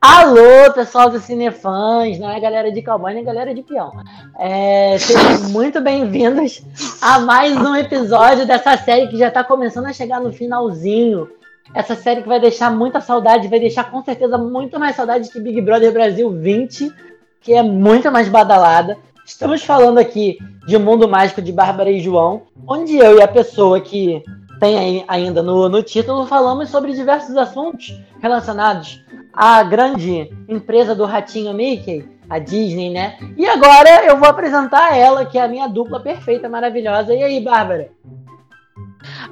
Alô, 0.00 0.72
pessoal 0.74 1.10
do 1.10 1.18
Cinefãs, 1.18 2.18
não 2.18 2.30
é 2.30 2.38
galera 2.40 2.70
de 2.70 2.82
cowboy, 2.82 3.12
nem 3.12 3.24
galera 3.24 3.54
de 3.54 3.62
peão. 3.62 3.92
É, 4.38 4.96
sejam 4.98 5.50
muito 5.50 5.80
bem-vindos 5.80 6.62
a 7.00 7.18
mais 7.18 7.56
um 7.56 7.74
episódio 7.74 8.46
dessa 8.46 8.76
série 8.76 9.08
que 9.08 9.18
já 9.18 9.28
está 9.28 9.42
começando 9.42 9.86
a 9.86 9.92
chegar 9.92 10.20
no 10.20 10.32
finalzinho. 10.32 11.28
Essa 11.74 11.94
série 11.94 12.22
que 12.22 12.28
vai 12.28 12.40
deixar 12.40 12.70
muita 12.70 13.00
saudade, 13.00 13.48
vai 13.48 13.58
deixar 13.58 13.90
com 13.90 14.02
certeza 14.02 14.38
muito 14.38 14.78
mais 14.78 14.96
saudade 14.96 15.30
que 15.30 15.40
Big 15.40 15.60
Brother 15.60 15.92
Brasil 15.92 16.30
20, 16.30 16.92
que 17.40 17.52
é 17.52 17.62
muito 17.62 18.10
mais 18.12 18.28
badalada. 18.28 18.96
Estamos 19.26 19.62
falando 19.64 19.98
aqui 19.98 20.38
de 20.66 20.76
um 20.76 20.80
mundo 20.80 21.08
mágico 21.08 21.42
de 21.42 21.52
Bárbara 21.52 21.90
e 21.90 22.00
João, 22.00 22.42
onde 22.66 22.96
eu 22.96 23.18
e 23.18 23.22
a 23.22 23.28
pessoa 23.28 23.80
que 23.80 24.22
tem 24.60 25.04
ainda 25.08 25.42
no, 25.42 25.68
no 25.68 25.82
título 25.82 26.26
falamos 26.26 26.68
sobre 26.70 26.92
diversos 26.92 27.36
assuntos 27.36 27.98
relacionados 28.20 29.04
a 29.34 29.62
grande 29.64 30.30
empresa 30.48 30.94
do 30.94 31.04
ratinho 31.04 31.52
Mickey, 31.52 32.08
a 32.30 32.38
Disney, 32.38 32.90
né? 32.90 33.18
E 33.36 33.46
agora 33.46 34.04
eu 34.06 34.16
vou 34.16 34.28
apresentar 34.28 34.96
ela, 34.96 35.26
que 35.26 35.36
é 35.36 35.42
a 35.42 35.48
minha 35.48 35.66
dupla 35.66 36.00
perfeita, 36.00 36.48
maravilhosa. 36.48 37.12
E 37.12 37.22
aí, 37.22 37.40
Bárbara? 37.40 37.90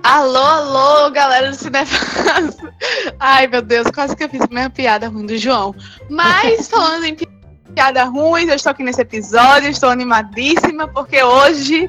Alô, 0.03 0.37
alô, 0.37 1.11
galera 1.11 1.51
do 1.51 1.55
Cinefaz. 1.55 2.57
Ai, 3.19 3.47
meu 3.47 3.63
Deus, 3.63 3.87
quase 3.95 4.17
que 4.17 4.25
eu 4.25 4.29
fiz 4.29 4.43
a 4.43 4.53
mesma 4.53 4.71
piada 4.71 5.09
ruim 5.09 5.25
do 5.25 5.39
João. 5.39 5.75
Mas, 6.11 6.69
falando 6.69 7.05
em 7.05 7.17
piada 7.75 8.05
ruim, 8.05 8.47
eu 8.49 8.57
estou 8.57 8.71
aqui 8.71 8.83
nesse 8.83 9.01
episódio, 9.01 9.71
estou 9.71 9.89
animadíssima, 9.89 10.89
porque 10.89 11.23
hoje 11.23 11.89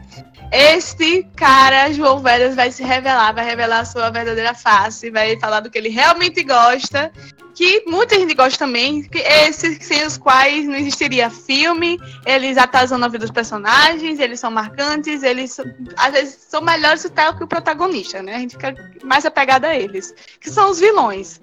este 0.53 1.27
cara, 1.35 1.91
João 1.91 2.19
Veras, 2.19 2.55
vai 2.55 2.71
se 2.71 2.83
revelar, 2.83 3.33
vai 3.33 3.43
revelar 3.43 3.79
a 3.79 3.85
sua 3.85 4.09
verdadeira 4.11 4.53
face, 4.53 5.09
vai 5.09 5.39
falar 5.39 5.61
do 5.61 5.71
que 5.71 5.77
ele 5.77 5.89
realmente 5.89 6.43
gosta 6.43 7.11
que 7.53 7.83
muita 7.85 8.15
gente 8.15 8.33
gosta 8.33 8.65
também, 8.65 9.03
que 9.03 9.19
esses 9.19 9.85
sem 9.85 10.05
os 10.05 10.17
quais 10.17 10.65
não 10.65 10.75
existiria 10.75 11.29
filme, 11.29 11.99
eles 12.25 12.57
atazam 12.57 13.01
a 13.03 13.07
vida 13.07 13.19
dos 13.19 13.31
personagens, 13.31 14.19
eles 14.19 14.39
são 14.39 14.51
marcantes, 14.51 15.23
eles 15.23 15.59
às 15.97 16.13
vezes 16.13 16.35
são 16.49 16.61
melhores 16.61 17.05
até 17.05 17.31
que 17.33 17.43
o 17.43 17.47
protagonista, 17.47 18.21
né? 18.21 18.35
A 18.35 18.39
gente 18.39 18.51
fica 18.51 18.73
mais 19.03 19.25
apegado 19.25 19.65
a 19.65 19.75
eles, 19.75 20.13
que 20.39 20.49
são 20.49 20.71
os 20.71 20.79
vilões. 20.79 21.39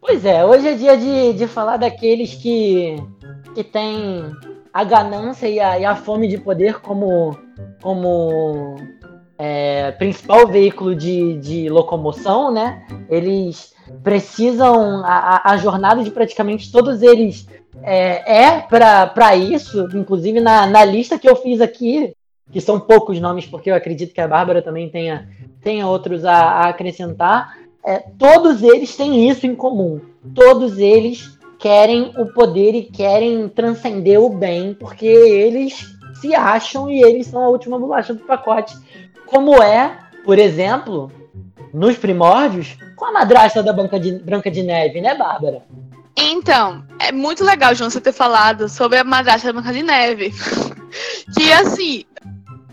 Pois 0.00 0.24
é, 0.24 0.44
hoje 0.44 0.68
é 0.68 0.74
dia 0.74 0.96
de, 0.96 1.32
de 1.34 1.46
falar 1.46 1.76
daqueles 1.76 2.34
que, 2.34 2.96
que 3.54 3.64
têm 3.64 4.34
a 4.74 4.82
ganância 4.82 5.46
e 5.46 5.60
a, 5.60 5.78
e 5.78 5.84
a 5.84 5.94
fome 5.94 6.26
de 6.26 6.36
poder 6.36 6.80
como, 6.80 7.38
como 7.80 8.74
é, 9.38 9.92
principal 9.92 10.48
veículo 10.48 10.96
de, 10.96 11.38
de 11.38 11.68
locomoção, 11.68 12.52
né? 12.52 12.84
Eles 13.08 13.72
precisam. 14.02 15.04
A, 15.04 15.52
a 15.52 15.56
jornada 15.58 16.02
de 16.02 16.10
praticamente 16.10 16.72
todos 16.72 17.02
eles 17.02 17.46
é, 17.84 18.46
é 18.46 18.60
para 18.60 19.36
isso, 19.36 19.88
inclusive 19.94 20.40
na, 20.40 20.66
na 20.66 20.84
lista 20.84 21.20
que 21.20 21.28
eu 21.28 21.36
fiz 21.36 21.60
aqui, 21.60 22.12
que 22.50 22.60
são 22.60 22.80
poucos 22.80 23.20
nomes, 23.20 23.46
porque 23.46 23.70
eu 23.70 23.76
acredito 23.76 24.12
que 24.12 24.20
a 24.20 24.26
Bárbara 24.26 24.60
também 24.60 24.88
tenha, 24.88 25.28
tenha 25.62 25.86
outros 25.86 26.24
a, 26.24 26.34
a 26.34 26.68
acrescentar. 26.70 27.58
É, 27.86 28.02
todos 28.18 28.60
eles 28.60 28.96
têm 28.96 29.28
isso 29.30 29.46
em 29.46 29.54
comum. 29.54 30.00
Todos 30.34 30.78
eles 30.78 31.38
querem 31.64 32.12
o 32.18 32.26
poder 32.26 32.74
e 32.74 32.82
querem 32.82 33.48
transcender 33.48 34.20
o 34.20 34.28
bem, 34.28 34.74
porque 34.74 35.06
eles 35.06 35.96
se 36.20 36.34
acham 36.34 36.90
e 36.90 37.02
eles 37.02 37.26
são 37.26 37.42
a 37.42 37.48
última 37.48 37.78
bolacha 37.78 38.12
do 38.12 38.22
pacote. 38.22 38.76
Como 39.24 39.62
é, 39.62 39.96
por 40.26 40.38
exemplo, 40.38 41.10
nos 41.72 41.96
primórdios, 41.96 42.76
com 42.94 43.06
a 43.06 43.12
madrasta 43.12 43.62
da 43.62 43.72
Branca 43.72 43.98
de, 43.98 44.12
Branca 44.12 44.50
de 44.50 44.62
Neve, 44.62 45.00
né, 45.00 45.14
Bárbara? 45.14 45.62
Então, 46.14 46.84
é 46.98 47.10
muito 47.10 47.42
legal, 47.42 47.74
João, 47.74 47.88
você 47.88 47.98
ter 47.98 48.12
falado 48.12 48.68
sobre 48.68 48.98
a 48.98 49.04
madrasta 49.04 49.46
da 49.46 49.54
Branca 49.54 49.72
de 49.72 49.82
Neve. 49.82 50.34
que 51.34 51.50
assim, 51.50 52.04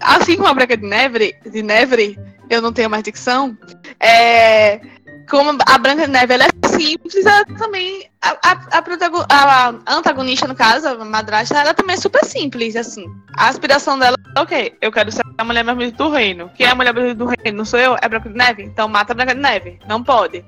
assim 0.01 0.35
como 0.35 0.49
a 0.49 0.53
Branca 0.53 0.75
de 0.75 0.85
Neve, 0.85 1.33
de 1.49 1.63
Neve, 1.63 2.19
eu 2.49 2.61
não 2.61 2.73
tenho 2.73 2.89
mais 2.89 3.03
dicção, 3.03 3.57
é, 4.01 4.81
como 5.29 5.57
a 5.65 5.77
Branca 5.77 6.07
de 6.07 6.11
Neve 6.11 6.33
ela 6.33 6.43
é 6.43 6.70
simples, 6.81 7.25
ela 7.25 7.45
também. 7.45 8.09
A, 8.21 8.37
a, 8.43 9.69
a, 9.87 9.95
antagonista, 9.95 10.47
no 10.47 10.55
caso, 10.55 10.87
a 10.87 11.05
madrasta, 11.05 11.57
ela 11.57 11.73
também 11.73 11.95
é 11.95 11.99
super 11.99 12.23
simples, 12.25 12.75
assim. 12.75 13.05
A 13.37 13.47
aspiração 13.47 13.97
dela 13.97 14.15
é 14.35 14.39
ok, 14.39 14.77
eu 14.81 14.91
quero 14.91 15.11
ser 15.11 15.23
a 15.37 15.43
mulher 15.43 15.63
mais 15.63 15.77
bonita 15.77 15.97
do 15.97 16.09
reino. 16.09 16.51
Quem 16.55 16.67
é 16.67 16.69
a 16.69 16.75
mulher 16.75 16.93
bonita 16.93 17.15
do 17.15 17.25
reino? 17.25 17.57
Não 17.57 17.65
sou 17.65 17.79
eu? 17.79 17.97
É 18.01 18.07
Branca 18.07 18.29
de 18.29 18.35
Neve? 18.35 18.63
Então 18.63 18.87
mata 18.87 19.13
a 19.13 19.15
Branca 19.15 19.33
de 19.33 19.41
Neve. 19.41 19.79
Não 19.87 20.03
pode. 20.03 20.45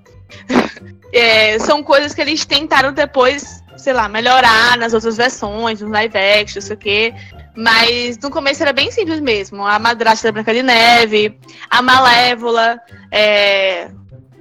é, 1.13 1.57
são 1.59 1.83
coisas 1.83 2.13
que 2.13 2.22
eles 2.22 2.45
tentaram 2.45 2.93
depois, 2.93 3.63
sei 3.77 3.93
lá, 3.93 4.07
melhorar 4.07 4.77
nas 4.77 4.93
outras 4.93 5.17
versões, 5.17 5.81
nos 5.81 5.91
live 5.91 6.17
action, 6.17 6.59
não 6.59 6.67
sei 6.67 6.75
o 6.75 6.79
quê. 6.79 7.13
Mas 7.55 8.17
no 8.17 8.31
começo 8.31 8.63
era 8.63 8.73
bem 8.73 8.91
simples 8.91 9.19
mesmo. 9.19 9.66
A 9.66 9.77
madrasta 9.77 10.27
da 10.27 10.31
Branca 10.31 10.53
de 10.53 10.63
Neve, 10.63 11.39
a 11.69 11.81
Malévola, 11.81 12.79
é, 13.11 13.89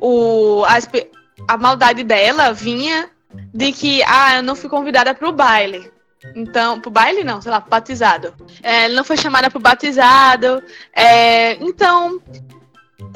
o, 0.00 0.64
a, 0.66 0.78
a 1.48 1.56
maldade 1.56 2.04
dela 2.04 2.52
vinha 2.52 3.10
de 3.52 3.72
que, 3.72 4.02
ah, 4.04 4.36
eu 4.36 4.42
não 4.42 4.54
fui 4.54 4.68
convidada 4.68 5.14
para 5.14 5.28
o 5.28 5.32
baile. 5.32 5.90
Então, 6.36 6.80
pro 6.80 6.90
baile 6.90 7.24
não, 7.24 7.40
sei 7.40 7.50
lá, 7.50 7.60
pro 7.60 7.70
batizado. 7.70 8.32
É, 8.62 8.88
não 8.88 9.04
foi 9.04 9.16
chamada 9.16 9.50
pro 9.50 9.58
batizado. 9.58 10.62
É, 10.94 11.54
então, 11.54 12.20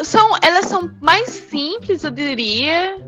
são, 0.03 0.37
elas 0.43 0.67
são 0.67 0.91
mais 1.01 1.29
simples, 1.29 2.03
eu 2.03 2.11
diria. 2.11 2.99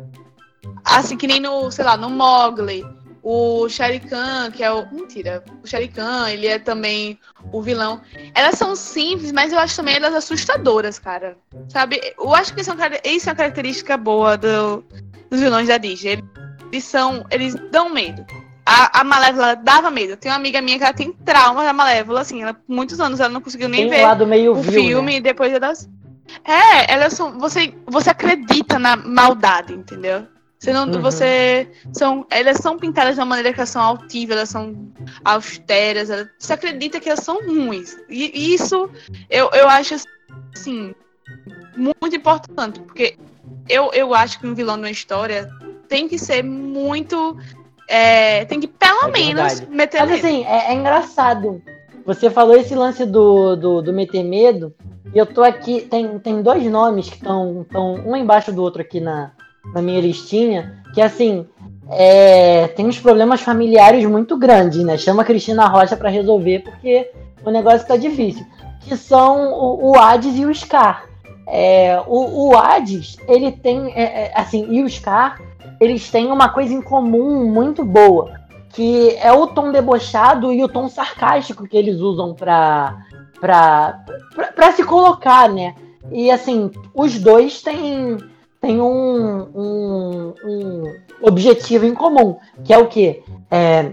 Assim, 0.85 1.17
que 1.17 1.27
nem 1.27 1.39
no, 1.39 1.69
sei 1.71 1.83
lá, 1.83 1.97
no 1.97 2.09
Mogli. 2.09 2.85
O 3.21 3.67
Sharikan, 3.67 4.51
que 4.51 4.63
é 4.63 4.71
o. 4.71 4.85
Mentira, 4.91 5.43
o 5.63 5.67
Sharikan, 5.67 6.29
ele 6.29 6.47
é 6.47 6.57
também 6.57 7.19
o 7.51 7.61
vilão. 7.61 8.01
Elas 8.33 8.55
são 8.55 8.75
simples, 8.75 9.31
mas 9.31 9.51
eu 9.51 9.59
acho 9.59 9.75
também 9.75 9.95
elas 9.95 10.13
assustadoras, 10.15 10.97
cara. 10.97 11.37
Sabe? 11.67 11.99
Eu 12.17 12.33
acho 12.33 12.53
que 12.53 12.61
isso 12.61 12.71
é 12.71 12.73
uma, 12.73 12.87
isso 13.03 13.29
é 13.29 13.31
uma 13.31 13.37
característica 13.37 13.97
boa 13.97 14.37
do, 14.37 14.83
dos 15.29 15.39
vilões 15.39 15.67
da 15.67 15.77
Disney. 15.77 16.23
Eles 16.71 16.83
são. 16.85 17.25
Eles 17.29 17.55
dão 17.71 17.89
medo. 17.89 18.25
A, 18.65 19.01
a 19.01 19.03
Malévola 19.03 19.55
dava 19.55 19.89
medo. 19.89 20.15
Tem 20.15 20.31
uma 20.31 20.37
amiga 20.37 20.61
minha 20.61 20.77
que 20.77 20.83
ela 20.83 20.93
tem 20.93 21.11
trauma 21.11 21.63
da 21.63 21.73
Malévola, 21.73 22.21
assim, 22.21 22.43
ela, 22.43 22.55
muitos 22.67 22.99
anos 22.99 23.19
ela 23.19 23.29
não 23.29 23.41
conseguiu 23.41 23.67
nem 23.67 23.89
ver 23.89 24.05
um 24.05 24.25
meio 24.27 24.51
o 24.51 24.61
vil, 24.61 24.83
filme 24.83 25.13
né? 25.15 25.21
depois 25.21 25.59
das. 25.59 25.89
É, 26.45 26.93
elas 26.93 27.13
são. 27.13 27.37
Você, 27.39 27.73
você 27.85 28.11
acredita 28.11 28.77
na 28.79 28.95
maldade, 28.95 29.73
entendeu? 29.73 30.27
Você 30.59 30.73
não, 30.73 30.87
Uhum. 30.87 31.01
você 31.01 31.69
são, 31.93 32.25
elas 32.29 32.57
são 32.57 32.77
pintadas 32.77 33.15
de 33.15 33.21
uma 33.21 33.27
maneira 33.27 33.53
que 33.53 33.59
elas 33.61 33.69
são 33.69 33.81
altivas, 33.81 34.35
elas 34.35 34.49
são 34.49 34.75
austeras, 35.23 36.09
elas, 36.09 36.27
você 36.37 36.51
acredita 36.53 36.99
que 36.99 37.07
elas 37.09 37.23
são 37.23 37.37
ruins. 37.45 37.95
E 38.09 38.53
isso 38.53 38.89
eu, 39.29 39.49
eu 39.53 39.69
acho 39.69 39.95
assim 40.53 40.93
muito 41.77 42.15
importante, 42.15 42.81
porque 42.81 43.17
eu, 43.69 43.89
eu 43.93 44.13
acho 44.13 44.37
que 44.39 44.47
um 44.47 44.53
vilão 44.53 44.75
de 44.75 44.81
uma 44.83 44.91
história 44.91 45.49
tem 45.87 46.09
que 46.09 46.17
ser 46.19 46.43
muito 46.43 47.37
é, 47.87 48.43
tem 48.45 48.59
que 48.59 48.67
pelo 48.67 49.05
É 49.05 49.11
menos 49.11 49.59
verdade. 49.59 49.67
meter 49.75 49.99
Mas 50.01 50.09
medo. 50.11 50.27
assim, 50.27 50.45
é, 50.45 50.71
é 50.71 50.73
engraçado. 50.73 51.61
Você 52.05 52.29
falou 52.29 52.57
esse 52.57 52.75
lance 52.75 53.05
do, 53.05 53.55
do, 53.55 53.81
do 53.81 53.93
meter 53.93 54.23
medo, 54.23 54.73
e 55.13 55.17
eu 55.17 55.25
tô 55.25 55.41
aqui. 55.43 55.81
Tem, 55.81 56.19
tem 56.19 56.41
dois 56.41 56.63
nomes 56.65 57.07
que 57.09 57.15
estão 57.15 57.65
um 58.05 58.15
embaixo 58.15 58.51
do 58.51 58.61
outro 58.61 58.81
aqui 58.81 58.99
na, 58.99 59.31
na 59.73 59.81
minha 59.81 60.01
listinha, 60.01 60.83
que 60.93 61.01
assim. 61.01 61.45
É, 61.91 62.67
tem 62.67 62.85
uns 62.85 62.99
problemas 62.99 63.41
familiares 63.41 64.05
muito 64.05 64.37
grandes, 64.37 64.83
né? 64.83 64.95
Chama 64.95 65.23
a 65.23 65.25
Cristina 65.25 65.65
Rocha 65.65 65.97
pra 65.97 66.07
resolver, 66.07 66.59
porque 66.59 67.09
o 67.43 67.49
negócio 67.49 67.87
tá 67.87 67.97
difícil. 67.97 68.45
Que 68.81 68.95
são 68.95 69.51
o, 69.51 69.89
o 69.89 69.97
Hades 69.97 70.37
e 70.37 70.45
o 70.45 70.53
Scar. 70.53 71.05
É, 71.47 71.99
o, 72.05 72.49
o 72.49 72.55
Hades, 72.55 73.17
ele 73.27 73.51
tem. 73.51 73.91
é, 73.95 74.25
é, 74.25 74.31
assim, 74.35 74.67
e 74.69 74.83
o 74.83 74.89
Scar, 74.89 75.41
eles 75.81 76.11
têm 76.11 76.31
uma 76.31 76.49
coisa 76.49 76.71
em 76.71 76.81
comum 76.81 77.51
muito 77.51 77.83
boa 77.83 78.39
que 78.69 79.15
é 79.17 79.31
o 79.31 79.47
tom 79.47 79.71
debochado 79.71 80.53
e 80.53 80.63
o 80.63 80.69
tom 80.69 80.87
sarcástico 80.87 81.67
que 81.67 81.75
eles 81.75 81.99
usam 81.99 82.33
pra, 82.33 82.97
pra, 83.39 83.99
pra, 84.35 84.51
pra 84.51 84.71
se 84.71 84.83
colocar, 84.83 85.49
né? 85.49 85.75
E 86.11 86.29
assim, 86.31 86.71
os 86.93 87.19
dois 87.19 87.61
têm, 87.61 88.17
têm 88.61 88.79
um 88.79 89.28
objetivo 91.29 91.85
em 91.85 91.93
comum, 91.93 92.37
que 92.63 92.73
é 92.73 92.77
o 92.77 92.87
quê? 92.87 93.23
É 93.49 93.91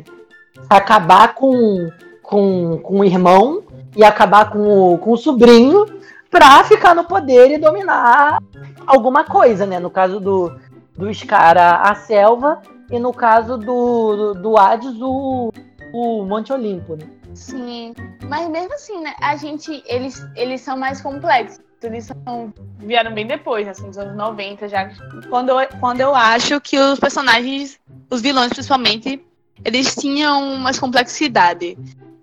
acabar 0.69 1.35
com, 1.35 1.91
com, 2.23 2.79
com 2.79 3.01
o 3.01 3.05
irmão 3.05 3.63
e 3.95 4.05
acabar 4.05 4.51
com 4.51 4.95
o, 4.95 4.99
com 4.99 5.13
o 5.13 5.17
sobrinho 5.17 5.87
pra 6.31 6.65
ficar 6.65 6.95
no 6.95 7.05
poder 7.05 7.51
e 7.51 7.59
dominar 7.59 8.39
alguma 8.87 9.25
coisa, 9.25 9.65
né? 9.67 9.79
No 9.79 9.91
caso 9.91 10.21
do, 10.21 10.53
do 10.97 11.13
Scar, 11.13 11.57
a, 11.57 11.91
a 11.91 11.95
selva, 11.95 12.61
e 12.91 12.99
no 12.99 13.13
caso 13.13 13.57
do, 13.57 14.17
do, 14.17 14.35
do 14.35 14.59
Hades, 14.59 15.01
o, 15.01 15.53
o 15.93 16.25
Monte 16.25 16.53
Olimpo, 16.53 16.97
né? 16.97 17.07
Sim, 17.35 17.95
mas 18.29 18.49
mesmo 18.49 18.73
assim, 18.75 19.01
né, 19.01 19.15
a 19.21 19.37
gente, 19.37 19.83
eles, 19.87 20.27
eles 20.35 20.63
são 20.63 20.77
mais 20.77 21.01
complexos. 21.01 21.61
Eles 21.83 22.07
são, 22.07 22.53
vieram 22.79 23.13
bem 23.13 23.27
depois, 23.27 23.69
assim, 23.69 23.87
dos 23.87 23.99
anos 23.99 24.17
90, 24.17 24.69
já. 24.69 24.91
Quando 25.29 25.51
eu, 25.51 25.69
quando 25.81 26.01
eu 26.01 26.15
acho 26.15 26.61
que 26.61 26.79
os 26.79 26.99
personagens, 26.99 27.79
os 28.11 28.21
vilões 28.21 28.53
principalmente, 28.53 29.23
eles 29.65 29.95
tinham 29.95 30.57
mais 30.57 30.79
complexidade. 30.79 31.77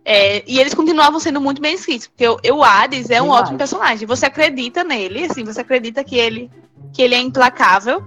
É, 0.06 0.44
e 0.46 0.60
eles 0.60 0.74
continuavam 0.74 1.20
sendo 1.20 1.40
muito 1.40 1.62
bem 1.62 1.76
escritos, 1.76 2.08
porque 2.08 2.28
o, 2.28 2.58
o 2.58 2.64
Hades 2.64 3.10
é 3.10 3.22
um 3.22 3.26
Demais. 3.26 3.42
ótimo 3.42 3.58
personagem. 3.58 4.08
Você 4.08 4.26
acredita 4.26 4.84
nele, 4.84 5.26
assim, 5.26 5.44
você 5.44 5.62
acredita 5.62 6.04
que 6.04 6.18
ele, 6.18 6.52
que 6.92 7.02
ele 7.02 7.16
é 7.16 7.20
implacável, 7.20 8.04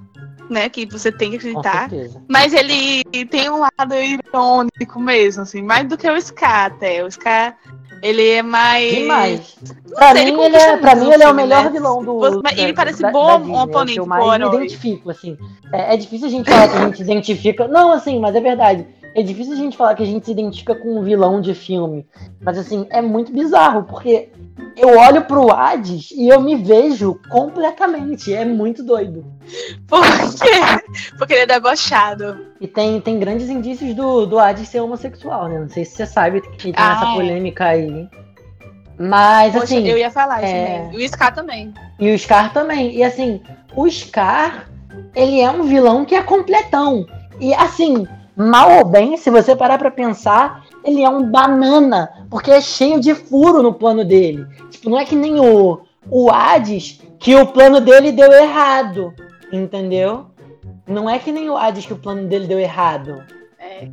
né? 0.51 0.69
Que 0.69 0.85
você 0.85 1.11
tem 1.11 1.31
que 1.31 1.37
acreditar. 1.37 1.89
Mas 2.29 2.53
ele 2.53 3.03
tem 3.31 3.49
um 3.49 3.61
lado 3.61 3.95
irônico 3.95 5.01
mesmo, 5.01 5.43
assim, 5.43 5.63
mais 5.63 5.89
do 5.89 5.97
que 5.97 6.09
o 6.09 6.21
Scar 6.21 6.67
até. 6.67 7.03
O 7.03 7.11
Scar 7.11 7.57
ele 8.03 8.29
é 8.29 8.43
mais. 8.43 8.95
Demais. 8.95 9.57
Pra, 9.95 10.15
mim, 10.15 10.41
ele, 10.41 10.57
é, 10.57 10.77
pra 10.77 10.95
mim, 10.95 11.11
ele 11.11 11.23
é 11.23 11.29
o 11.29 11.35
melhor 11.35 11.65
né? 11.65 11.71
vilão 11.71 12.05
do. 12.05 12.19
Você, 12.19 12.41
ele 12.57 12.73
parece 12.73 13.03
da, 13.03 13.11
bom 13.11 13.41
da 13.41 13.65
oponente. 13.65 13.99
Eu 13.99 14.07
mais 14.07 14.39
me 14.39 14.47
identifico, 14.47 15.11
assim. 15.11 15.37
É, 15.73 15.95
é, 15.95 15.97
difícil 15.97 16.27
a 16.27 16.31
gente 16.31 16.51
falar 16.51 16.69
que 16.69 16.77
a 16.77 16.85
gente 16.87 17.03
identifica. 17.03 17.69
Não, 17.69 17.93
assim, 17.93 18.21
mas 18.21 18.35
é 18.35 18.41
verdade. 18.41 18.87
É 19.17 19.23
difícil 19.23 19.55
a 19.55 19.57
gente 19.57 19.79
falar 19.79 19.95
que 19.95 20.03
a 20.03 20.07
gente 20.07 20.27
se 20.27 20.31
identifica 20.31 20.75
com 20.75 20.99
um 20.99 21.03
vilão 21.03 21.41
de 21.41 21.55
filme. 21.55 22.07
Mas, 22.39 22.59
assim, 22.59 22.87
é 22.91 23.01
muito 23.01 23.33
bizarro, 23.33 23.85
porque 23.85 24.29
eu 24.77 24.99
olho 24.99 25.25
pro 25.25 25.51
Hades 25.51 26.11
e 26.11 26.29
eu 26.29 26.39
me 26.39 26.55
vejo 26.55 27.19
completamente. 27.31 28.35
É 28.35 28.45
muito 28.45 28.83
doido. 28.83 29.25
Por 29.89 30.03
quê? 30.03 30.83
Porque 31.17 31.33
ele 31.33 31.43
é 31.45 31.47
debochado. 31.47 32.47
E 32.61 32.69
tem, 32.69 33.01
tem 33.01 33.19
grandes 33.19 33.49
indícios 33.49 33.95
do, 33.95 34.27
do 34.27 34.39
Hades 34.39 34.69
ser 34.69 34.81
homossexual, 34.81 35.49
né? 35.49 35.61
Não 35.61 35.69
sei 35.71 35.87
se 35.87 35.93
você 35.93 36.05
sabe 36.05 36.43
que 36.43 36.65
tem 36.65 36.75
ah, 36.77 36.93
essa 36.93 37.15
polêmica 37.15 37.65
aí. 37.65 38.07
Mas, 38.99 39.55
Poxa, 39.55 39.65
assim. 39.65 39.89
Eu 39.89 39.97
ia 39.97 40.11
falar 40.11 40.43
isso 40.43 40.55
é... 40.55 40.79
mesmo. 40.79 41.01
E 41.01 41.07
o 41.07 41.09
Scar 41.09 41.35
também. 41.35 41.73
E 41.99 42.15
o 42.15 42.19
Scar 42.19 42.53
também. 42.53 42.95
E, 42.95 43.03
assim, 43.03 43.41
o 43.75 43.91
Scar, 43.91 44.69
ele 45.15 45.41
é 45.41 45.51
um 45.51 45.63
vilão 45.63 46.05
que 46.05 46.15
é 46.15 46.23
completão. 46.23 47.07
E, 47.41 47.55
assim, 47.55 48.07
mal 48.37 48.79
ou 48.79 48.85
bem, 48.85 49.17
se 49.17 49.31
você 49.31 49.57
parar 49.57 49.79
pra 49.79 49.91
pensar, 49.91 50.67
ele 50.85 51.03
é 51.03 51.09
um 51.09 51.31
banana, 51.31 52.27
porque 52.31 52.51
é 52.51 52.61
cheio 52.61 53.01
de 53.01 53.15
furo 53.15 53.63
no 53.63 53.73
plano 53.73 54.05
dele. 54.05 54.47
Tipo, 54.71 54.91
não 54.91 54.99
é 54.99 55.05
que 55.05 55.17
nem 55.17 55.41
o, 55.41 55.81
o 56.11 56.31
Hades, 56.31 57.01
que 57.19 57.35
o 57.35 57.47
plano 57.47 57.81
dele 57.81 58.13
deu 58.13 58.31
errado, 58.31 59.15
entendeu? 59.51 60.27
Não 60.87 61.09
é 61.09 61.19
que 61.19 61.33
nem 61.33 61.49
o 61.49 61.57
Hades 61.57 61.87
que 61.87 61.95
o 61.95 61.99
plano 61.99 62.29
dele 62.29 62.47
deu 62.47 62.61
errado. 62.61 63.25
É. 63.59 63.89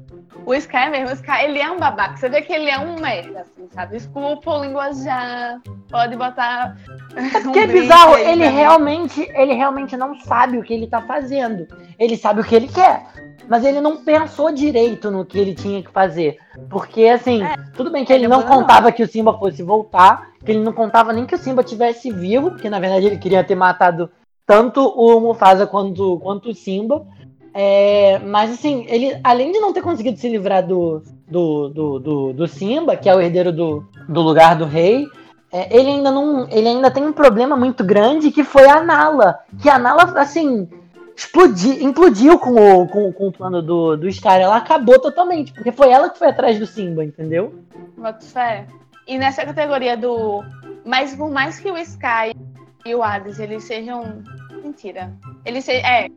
O 0.46 0.54
Sky 0.54 0.90
mesmo, 0.90 1.10
o 1.10 1.14
Sky, 1.14 1.44
ele 1.46 1.60
é 1.60 1.72
um 1.72 1.80
babaca. 1.80 2.18
Você 2.18 2.30
vê 2.30 2.42
que 2.42 2.52
ele 2.52 2.70
é 2.70 2.80
um 2.80 3.00
merda, 3.00 3.42
assim, 3.42 3.68
sabe? 3.72 3.94
Desculpa 3.94 4.52
o 4.52 4.64
linguajar, 4.64 5.62
pode 5.90 6.16
botar. 6.16 6.76
É 7.16 7.30
porque 7.42 7.60
um 7.60 7.62
é 7.62 7.68
bizarro, 7.68 8.18
ele 8.18 8.48
realmente, 8.48 9.22
ele 9.34 9.54
realmente 9.54 9.96
não 9.96 10.20
sabe 10.20 10.58
o 10.58 10.64
que 10.64 10.74
ele 10.74 10.88
tá 10.88 11.02
fazendo. 11.02 11.68
Ele 11.98 12.18
sabe 12.18 12.42
o 12.42 12.44
que 12.44 12.56
ele 12.56 12.68
quer 12.68 13.06
mas 13.48 13.64
ele 13.64 13.82
não 13.82 13.98
pensou 13.98 14.52
direito 14.52 15.12
no 15.12 15.26
que 15.26 15.38
ele 15.38 15.54
tinha 15.54 15.84
que 15.84 15.92
fazer. 15.92 16.38
Porque, 16.70 17.06
assim, 17.06 17.44
é, 17.44 17.56
tudo 17.76 17.92
bem 17.92 18.06
que 18.06 18.14
ele, 18.14 18.26
ele 18.26 18.34
não 18.34 18.44
contava 18.44 18.92
que 18.92 19.04
o 19.04 19.08
Simba 19.08 19.38
fosse 19.38 19.62
voltar, 19.64 20.32
que 20.44 20.52
ele 20.52 20.64
não 20.64 20.74
contava 20.74 21.14
nem 21.14 21.26
que 21.26 21.36
o 21.36 21.38
Simba 21.38 21.64
tivesse 21.64 22.12
vivo, 22.12 22.52
porque 22.52 22.70
na 22.70 22.80
verdade 22.80 23.06
ele 23.06 23.18
queria 23.18 23.44
ter 23.44 23.56
matado 23.56 24.10
tanto 24.46 24.82
o 24.82 25.20
Mufasa 25.20 25.66
quanto, 25.66 26.20
quanto 26.20 26.50
o 26.50 26.56
Simba. 26.56 27.06
É, 27.54 28.20
mas, 28.20 28.52
assim, 28.52 28.86
ele, 28.90 29.20
além 29.24 29.52
de 29.52 29.60
não 29.60 29.74
ter 29.74 29.82
conseguido 29.82 30.18
se 30.18 30.28
livrar 30.28 30.66
do, 30.66 31.04
do, 31.28 31.70
do, 31.70 32.00
do, 32.00 32.34
do 32.34 32.48
Simba, 32.48 32.96
que 32.96 33.08
é 33.08 33.16
o 33.16 33.22
herdeiro 33.22 33.52
do, 33.52 33.86
do 34.10 34.22
lugar 34.22 34.56
do 34.56 34.66
rei, 34.66 35.06
é, 35.52 35.78
ele 35.78 35.90
ainda 35.90 36.10
não. 36.10 36.48
Ele 36.50 36.68
ainda 36.68 36.90
tem 36.90 37.06
um 37.06 37.14
problema 37.14 37.56
muito 37.56 37.84
grande 37.84 38.32
que 38.32 38.44
foi 38.44 38.68
a 38.68 38.84
Nala. 38.84 39.40
Que 39.62 39.70
a 39.70 39.78
Nala, 39.78 40.20
assim, 40.20 40.68
explodiu, 41.16 41.74
implodiu 41.80 42.40
com 42.40 42.56
o, 42.56 42.88
com, 42.88 43.14
com 43.14 43.28
o 43.28 43.32
plano 43.32 43.62
do, 43.62 43.96
do 43.96 44.12
Scar. 44.12 44.40
Ela 44.40 44.58
acabou 44.58 45.00
totalmente, 45.00 45.54
porque 45.54 45.72
foi 45.72 45.92
ela 45.92 46.10
que 46.10 46.18
foi 46.18 46.30
atrás 46.30 46.58
do 46.58 46.66
Simba, 46.66 47.06
entendeu? 47.06 47.54
Boto 47.96 48.26
fé. 48.26 48.66
E 49.08 49.18
nessa 49.18 49.46
categoria 49.46 49.96
do. 49.96 50.44
Mas 50.84 51.16
por 51.16 51.30
mais 51.30 51.60
que 51.60 51.70
o 51.70 51.78
Sky 51.78 52.34
e 52.86 52.96
o 52.96 53.04
Hades 53.04 53.40
eles 53.40 53.64
sejam. 53.64 54.24
Mentira. 54.64 55.12
Eles, 55.46 55.66
se... 55.66 55.74
é, 55.74 56.08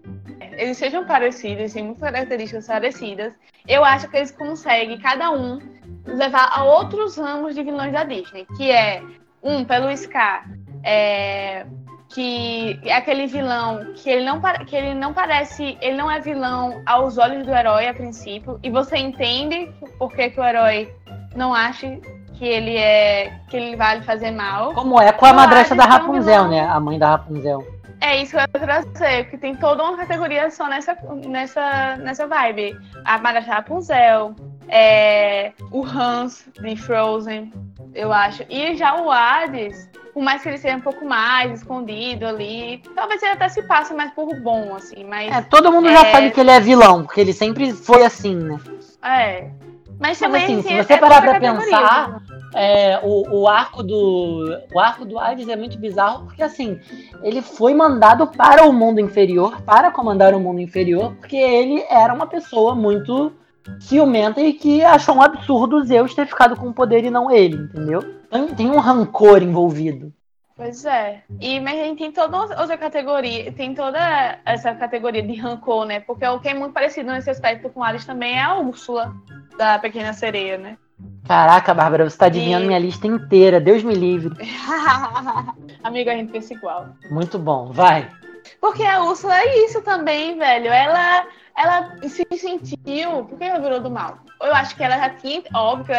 eles 0.52 0.78
sejam 0.78 1.04
parecidos, 1.04 1.72
têm 1.72 1.84
muitas 1.84 2.10
características 2.10 2.66
parecidas. 2.66 3.32
Eu 3.66 3.84
acho 3.84 4.08
que 4.08 4.16
eles 4.16 4.30
conseguem, 4.30 4.98
cada 4.98 5.30
um, 5.32 5.58
levar 6.06 6.48
a 6.52 6.64
outros 6.64 7.16
ramos 7.16 7.54
de 7.54 7.62
vilões 7.62 7.92
da 7.92 8.04
Disney. 8.04 8.46
Que 8.56 8.70
é, 8.70 9.02
um, 9.42 9.64
pelo 9.64 9.94
Scar. 9.96 10.48
É, 10.84 11.66
que 12.08 12.78
é 12.84 12.94
aquele 12.94 13.26
vilão 13.26 13.92
que 13.94 14.08
ele 14.08 14.24
não 14.24 14.40
que 14.40 14.76
ele 14.76 14.94
não 14.94 15.12
parece, 15.12 15.76
ele 15.80 15.96
não 15.96 16.10
é 16.10 16.20
vilão 16.20 16.80
aos 16.86 17.18
olhos 17.18 17.44
do 17.44 17.52
herói 17.52 17.88
a 17.88 17.94
princípio 17.94 18.60
e 18.62 18.70
você 18.70 18.96
entende 18.96 19.70
por 19.98 20.12
que, 20.12 20.30
que 20.30 20.40
o 20.40 20.44
herói 20.44 20.94
não 21.34 21.52
acha 21.52 21.98
que 22.34 22.44
ele 22.44 22.76
é 22.76 23.40
que 23.48 23.56
ele 23.56 23.76
vai 23.76 24.02
fazer 24.02 24.30
mal. 24.30 24.72
Como 24.74 25.00
é 25.00 25.10
com 25.12 25.26
a 25.26 25.32
madrasta 25.32 25.74
da 25.74 25.84
Rapunzel, 25.84 26.44
um 26.44 26.48
né? 26.48 26.60
A 26.60 26.78
mãe 26.78 26.98
da 26.98 27.10
Rapunzel. 27.10 27.66
É 28.00 28.22
isso 28.22 28.32
que 28.32 28.36
eu 28.36 28.40
ia 28.40 28.48
trazer, 28.48 29.30
que 29.30 29.38
tem 29.38 29.54
toda 29.56 29.82
uma 29.82 29.96
categoria 29.96 30.50
só 30.50 30.68
nessa, 30.68 30.96
nessa, 31.26 31.96
nessa 31.96 32.26
vibe. 32.26 32.76
A 33.04 33.18
madrasta 33.18 33.50
da 33.50 33.56
Rapunzel, 33.56 34.34
é, 34.68 35.52
o 35.70 35.84
Hans 35.84 36.46
de 36.60 36.76
Frozen, 36.76 37.52
eu 37.94 38.12
acho. 38.12 38.44
E 38.50 38.76
já 38.76 39.00
o 39.00 39.10
Hades, 39.10 39.88
por 40.12 40.22
mais 40.22 40.42
que 40.42 40.48
ele 40.48 40.58
seja 40.58 40.76
um 40.76 40.80
pouco 40.80 41.04
mais 41.04 41.60
escondido 41.60 42.26
ali, 42.26 42.82
talvez 42.94 43.22
ele 43.22 43.32
até 43.32 43.48
se 43.48 43.62
passe 43.62 43.94
mais 43.94 44.10
por 44.12 44.28
bom, 44.40 44.74
assim, 44.74 45.04
mas... 45.04 45.34
É, 45.34 45.42
todo 45.42 45.72
mundo 45.72 45.88
é... 45.88 45.92
já 45.92 46.12
sabe 46.12 46.30
que 46.30 46.40
ele 46.40 46.50
é 46.50 46.60
vilão, 46.60 47.04
porque 47.04 47.20
ele 47.20 47.32
sempre 47.32 47.72
foi 47.72 48.04
assim, 48.04 48.34
né? 48.34 48.58
É. 49.02 49.50
Mas, 49.98 50.18
também, 50.18 50.44
assim, 50.44 50.62
se 50.62 50.76
você 50.76 50.98
parar 50.98 51.22
pra 51.22 51.40
pensar, 51.40 52.22
é, 52.56 52.98
o, 53.02 53.42
o, 53.42 53.48
arco 53.48 53.82
do 53.82 54.58
o 54.72 54.80
arco 54.80 55.04
do 55.04 55.18
Hades 55.18 55.46
é 55.46 55.54
muito 55.54 55.78
bizarro, 55.78 56.24
porque 56.24 56.42
assim, 56.42 56.80
ele 57.22 57.42
foi 57.42 57.74
mandado 57.74 58.26
para 58.26 58.64
o 58.64 58.72
mundo 58.72 58.98
inferior, 58.98 59.60
para 59.62 59.90
comandar 59.90 60.34
o 60.34 60.40
mundo 60.40 60.60
inferior, 60.60 61.14
porque 61.16 61.36
ele 61.36 61.84
era 61.90 62.14
uma 62.14 62.26
pessoa 62.26 62.74
muito 62.74 63.32
ciumenta 63.78 64.40
e 64.40 64.54
que 64.54 64.82
achou 64.82 65.16
um 65.16 65.22
absurdo 65.22 65.84
Zeus 65.84 66.14
ter 66.14 66.26
ficado 66.26 66.56
com 66.56 66.68
o 66.68 66.74
poder 66.74 67.04
e 67.04 67.10
não 67.10 67.30
ele, 67.30 67.56
entendeu? 67.56 68.00
Tem, 68.30 68.46
tem 68.48 68.70
um 68.70 68.78
rancor 68.78 69.42
envolvido. 69.42 70.12
Pois 70.56 70.86
é. 70.86 71.22
E 71.38 71.60
mas 71.60 71.78
a 71.78 71.84
gente 71.84 71.98
tem 71.98 72.10
toda 72.10 72.38
outra 72.38 72.78
categoria, 72.78 73.52
tem 73.52 73.74
toda 73.74 74.38
essa 74.46 74.74
categoria 74.74 75.22
de 75.22 75.34
rancor, 75.34 75.84
né? 75.84 76.00
Porque 76.00 76.26
o 76.26 76.40
que 76.40 76.48
é 76.48 76.54
muito 76.54 76.72
parecido 76.72 77.12
nesse 77.12 77.28
aspecto 77.28 77.68
com 77.68 77.84
Alice 77.84 78.06
também 78.06 78.38
é 78.38 78.42
a 78.42 78.58
Úrsula, 78.58 79.12
da 79.58 79.78
Pequena 79.78 80.14
Sereia, 80.14 80.56
né? 80.56 80.78
Caraca, 81.26 81.74
Bárbara, 81.74 82.08
você 82.08 82.16
tá 82.16 82.26
adivinhando 82.26 82.64
e... 82.64 82.66
minha 82.68 82.78
lista 82.78 83.06
inteira. 83.06 83.60
Deus 83.60 83.82
me 83.82 83.94
livre. 83.94 84.34
Amigo, 85.82 86.10
a 86.10 86.14
gente 86.14 86.32
pensa 86.32 86.54
igual. 86.54 86.88
Muito 87.10 87.38
bom, 87.38 87.72
vai. 87.72 88.10
Porque 88.60 88.84
a 88.84 89.02
Úrsula 89.02 89.38
é 89.38 89.64
isso 89.64 89.82
também, 89.82 90.38
velho. 90.38 90.68
Ela 90.68 91.26
ela 91.56 91.96
se 92.02 92.26
sentiu. 92.36 93.24
Por 93.24 93.38
que 93.38 93.44
ela 93.44 93.58
virou 93.58 93.80
do 93.80 93.90
mal? 93.90 94.18
Eu 94.42 94.54
acho 94.54 94.76
que 94.76 94.84
ela 94.84 94.98
já 94.98 95.10
tinha. 95.10 95.42
Óbvio, 95.54 95.94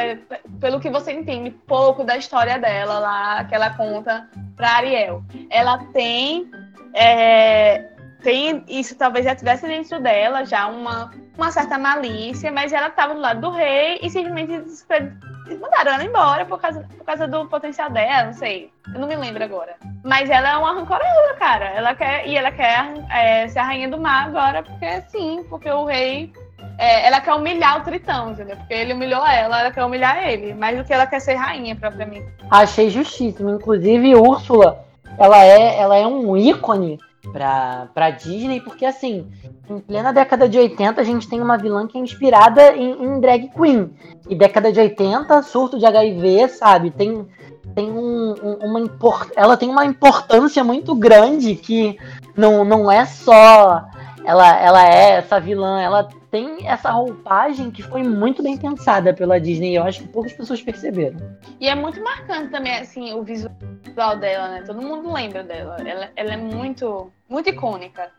pelo 0.59 0.79
que 0.79 0.89
você 0.89 1.11
entende 1.11 1.49
pouco 1.49 2.03
da 2.03 2.15
história 2.15 2.59
dela 2.59 2.99
lá, 2.99 3.43
que 3.43 3.55
ela 3.55 3.71
conta 3.71 4.29
pra 4.55 4.77
Ariel. 4.77 5.23
Ela 5.49 5.79
tem. 5.93 6.49
É, 6.93 7.89
tem 8.27 8.61
isso 8.67 8.93
talvez 8.97 9.23
já 9.23 9.33
tivesse 9.33 9.65
dentro 9.65 10.01
dela 10.01 10.43
já 10.43 10.67
uma, 10.67 11.13
uma 11.37 11.49
certa 11.49 11.77
malícia, 11.79 12.51
mas 12.51 12.73
ela 12.73 12.87
estava 12.87 13.13
do 13.13 13.21
lado 13.21 13.39
do 13.39 13.49
rei 13.51 13.99
e 14.03 14.09
simplesmente 14.09 14.65
mandaram 15.61 15.93
ela 15.93 16.03
embora 16.03 16.45
por 16.45 16.59
causa, 16.59 16.85
por 16.97 17.05
causa 17.05 17.25
do 17.25 17.45
potencial 17.45 17.89
dela, 17.89 18.25
não 18.25 18.33
sei. 18.33 18.69
Eu 18.93 18.99
não 18.99 19.07
me 19.07 19.15
lembro 19.15 19.41
agora. 19.41 19.77
Mas 20.03 20.29
ela 20.29 20.49
é 20.49 20.57
uma 20.57 20.73
rancorosa, 20.73 21.35
cara. 21.39 21.69
Ela 21.69 21.95
quer, 21.95 22.27
e 22.27 22.35
ela 22.35 22.51
quer 22.51 22.95
é, 23.09 23.47
ser 23.47 23.59
a 23.59 23.63
rainha 23.63 23.87
do 23.87 23.97
mar 23.97 24.27
agora, 24.27 24.61
porque 24.61 25.01
sim, 25.07 25.45
porque 25.49 25.71
o 25.71 25.85
rei. 25.85 26.33
É, 26.77 27.07
ela 27.07 27.21
quer 27.21 27.33
humilhar 27.33 27.79
o 27.79 27.83
Tritão, 27.85 28.31
entendeu? 28.31 28.57
Porque 28.57 28.73
ele 28.73 28.91
humilhou 28.91 29.25
ela, 29.25 29.61
ela 29.61 29.71
quer 29.71 29.85
humilhar 29.85 30.27
ele. 30.27 30.53
Mais 30.53 30.77
do 30.77 30.83
que 30.83 30.93
ela 30.93 31.07
quer 31.07 31.21
ser 31.21 31.35
rainha, 31.35 31.77
propriamente. 31.77 32.27
Achei 32.51 32.89
justíssimo. 32.89 33.51
Inclusive, 33.51 34.15
Úrsula, 34.15 34.85
ela 35.17 35.41
é, 35.45 35.79
ela 35.79 35.95
é 35.95 36.05
um 36.05 36.35
ícone 36.35 36.99
pra, 37.31 37.87
pra 37.93 38.09
Disney, 38.09 38.61
porque 38.61 38.85
assim, 38.85 39.27
em 39.69 39.79
plena 39.79 40.11
década 40.11 40.47
de 40.47 40.57
80, 40.57 41.01
a 41.01 41.03
gente 41.03 41.27
tem 41.29 41.41
uma 41.41 41.57
vilã 41.57 41.87
que 41.87 41.97
é 41.97 42.01
inspirada 42.01 42.75
em, 42.75 43.03
em 43.03 43.19
drag 43.19 43.49
queen. 43.49 43.91
E 44.29 44.35
década 44.35 44.71
de 44.71 44.79
80, 44.79 45.41
surto 45.43 45.77
de 45.77 45.85
HIV, 45.85 46.49
sabe? 46.49 46.91
Tem, 46.91 47.25
tem 47.75 47.91
um, 47.91 48.35
um, 48.41 48.53
uma 48.65 48.79
import... 48.79 49.29
ela 49.35 49.57
tem 49.57 49.69
uma 49.69 49.85
importância 49.85 50.63
muito 50.63 50.95
grande 50.95 51.55
que 51.55 51.97
não, 52.35 52.63
não 52.63 52.91
é 52.91 53.05
só 53.05 53.85
ela, 54.27 54.59
ela 54.59 54.85
é 54.85 55.11
essa 55.11 55.39
vilã, 55.39 55.81
ela 55.81 56.09
tem 56.29 56.67
essa 56.67 56.91
roupagem 56.91 57.71
que 57.71 57.81
foi 57.81 58.03
muito 58.03 58.43
bem 58.43 58.57
pensada 58.57 59.13
pela 59.13 59.39
Disney. 59.39 59.77
Eu 59.77 59.83
acho 59.83 60.01
que 60.01 60.09
poucas 60.09 60.33
pessoas 60.33 60.61
perceberam. 60.61 61.17
E 61.61 61.67
é 61.69 61.73
muito 61.73 62.03
marcante 62.03 62.51
também, 62.51 62.77
assim, 62.77 63.13
o 63.13 63.23
visual 63.23 63.55
dela, 64.19 64.47
né? 64.49 64.63
Todo 64.65 64.81
mundo 64.81 65.11
lembra 65.11 65.43
dela. 65.43 65.77
Ela, 65.85 66.09
ela 66.15 66.33
é 66.33 66.37
muito, 66.37 67.11
muito 67.29 67.49
icônica. 67.49 68.11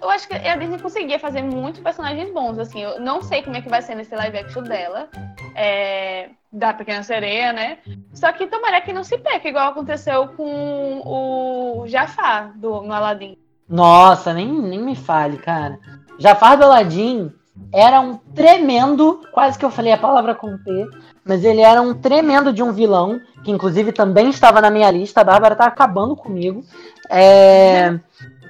Eu 0.00 0.10
acho 0.10 0.28
que 0.28 0.34
a 0.34 0.56
Disney 0.56 0.78
conseguia 0.78 1.18
fazer 1.18 1.42
muitos 1.42 1.80
personagens 1.80 2.32
bons, 2.32 2.58
assim. 2.58 2.82
Eu 2.82 3.00
não 3.00 3.22
sei 3.22 3.42
como 3.42 3.56
é 3.56 3.60
que 3.60 3.68
vai 3.68 3.82
ser 3.82 3.94
nesse 3.94 4.14
live 4.14 4.38
action 4.38 4.62
dela. 4.62 5.08
É, 5.54 6.30
da 6.52 6.72
Pequena 6.72 7.02
Sereia, 7.02 7.52
né? 7.52 7.78
Só 8.12 8.32
que 8.32 8.46
tomara 8.46 8.80
que 8.80 8.92
não 8.92 9.04
se 9.04 9.18
peque, 9.18 9.48
igual 9.48 9.70
aconteceu 9.70 10.28
com 10.28 11.02
o 11.04 11.86
Jafar 11.86 12.56
do, 12.58 12.82
no 12.82 12.92
Aladdin. 12.92 13.36
Nossa, 13.68 14.32
nem, 14.34 14.48
nem 14.48 14.80
me 14.80 14.96
fale, 14.96 15.38
cara. 15.38 15.78
Jafar 16.18 16.56
do 16.56 16.64
Aladdin 16.64 17.32
era 17.72 18.00
um 18.00 18.16
tremendo, 18.34 19.20
quase 19.32 19.58
que 19.58 19.64
eu 19.64 19.70
falei 19.70 19.92
a 19.92 19.98
palavra 19.98 20.34
com 20.34 20.58
T, 20.58 20.88
mas 21.24 21.44
ele 21.44 21.60
era 21.60 21.80
um 21.80 21.94
tremendo 21.94 22.52
de 22.52 22.62
um 22.62 22.72
vilão, 22.72 23.20
que 23.44 23.50
inclusive 23.50 23.92
também 23.92 24.30
estava 24.30 24.60
na 24.60 24.70
minha 24.70 24.90
lista, 24.90 25.20
a 25.20 25.24
Bárbara 25.24 25.54
tá 25.54 25.66
acabando 25.66 26.16
comigo. 26.16 26.64
É, 27.08 27.98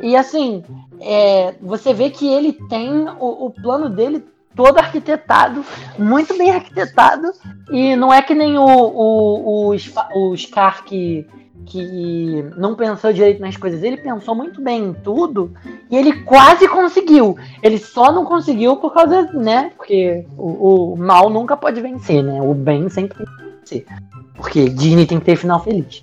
e 0.01 0.17
assim, 0.17 0.65
é, 1.01 1.55
você 1.61 1.93
vê 1.93 2.11
que 2.11 2.27
ele 2.27 2.53
tem 2.69 3.07
o, 3.19 3.47
o 3.47 3.51
plano 3.51 3.89
dele 3.91 4.25
todo 4.55 4.79
arquitetado, 4.79 5.65
muito 5.99 6.37
bem 6.37 6.51
arquitetado, 6.51 7.33
e 7.71 7.95
não 7.97 8.13
é 8.13 8.23
que 8.23 8.35
nem 8.35 8.59
o, 8.59 8.65
o, 8.65 9.73
o, 9.73 10.31
o 10.31 10.37
Scar 10.37 10.85
que 10.85 11.27
que 11.67 12.45
não 12.57 12.75
pensou 12.75 13.13
direito 13.13 13.41
nas 13.41 13.57
coisas. 13.57 13.83
Ele 13.83 13.97
pensou 13.97 14.35
muito 14.35 14.61
bem 14.61 14.87
em 14.87 14.93
tudo 14.93 15.53
e 15.91 15.97
ele 15.97 16.23
quase 16.23 16.67
conseguiu. 16.69 17.37
Ele 17.63 17.79
só 17.79 18.13
não 18.13 18.25
conseguiu 18.25 18.77
por 18.77 18.93
causa, 18.93 19.23
né? 19.33 19.73
Porque 19.77 20.27
o, 20.37 20.93
o 20.93 20.97
mal 20.97 21.31
nunca 21.31 21.57
pode 21.57 21.81
vencer, 21.81 22.23
né? 22.23 22.41
O 22.43 22.55
bem 22.55 22.89
sempre 22.89 23.17
tem 23.17 23.27
que 23.27 23.43
vencer. 23.61 23.87
Porque 24.35 24.69
Disney 24.69 25.07
tem 25.07 25.19
que 25.19 25.27
ter 25.27 25.37
final 25.37 25.63
feliz. 25.63 26.03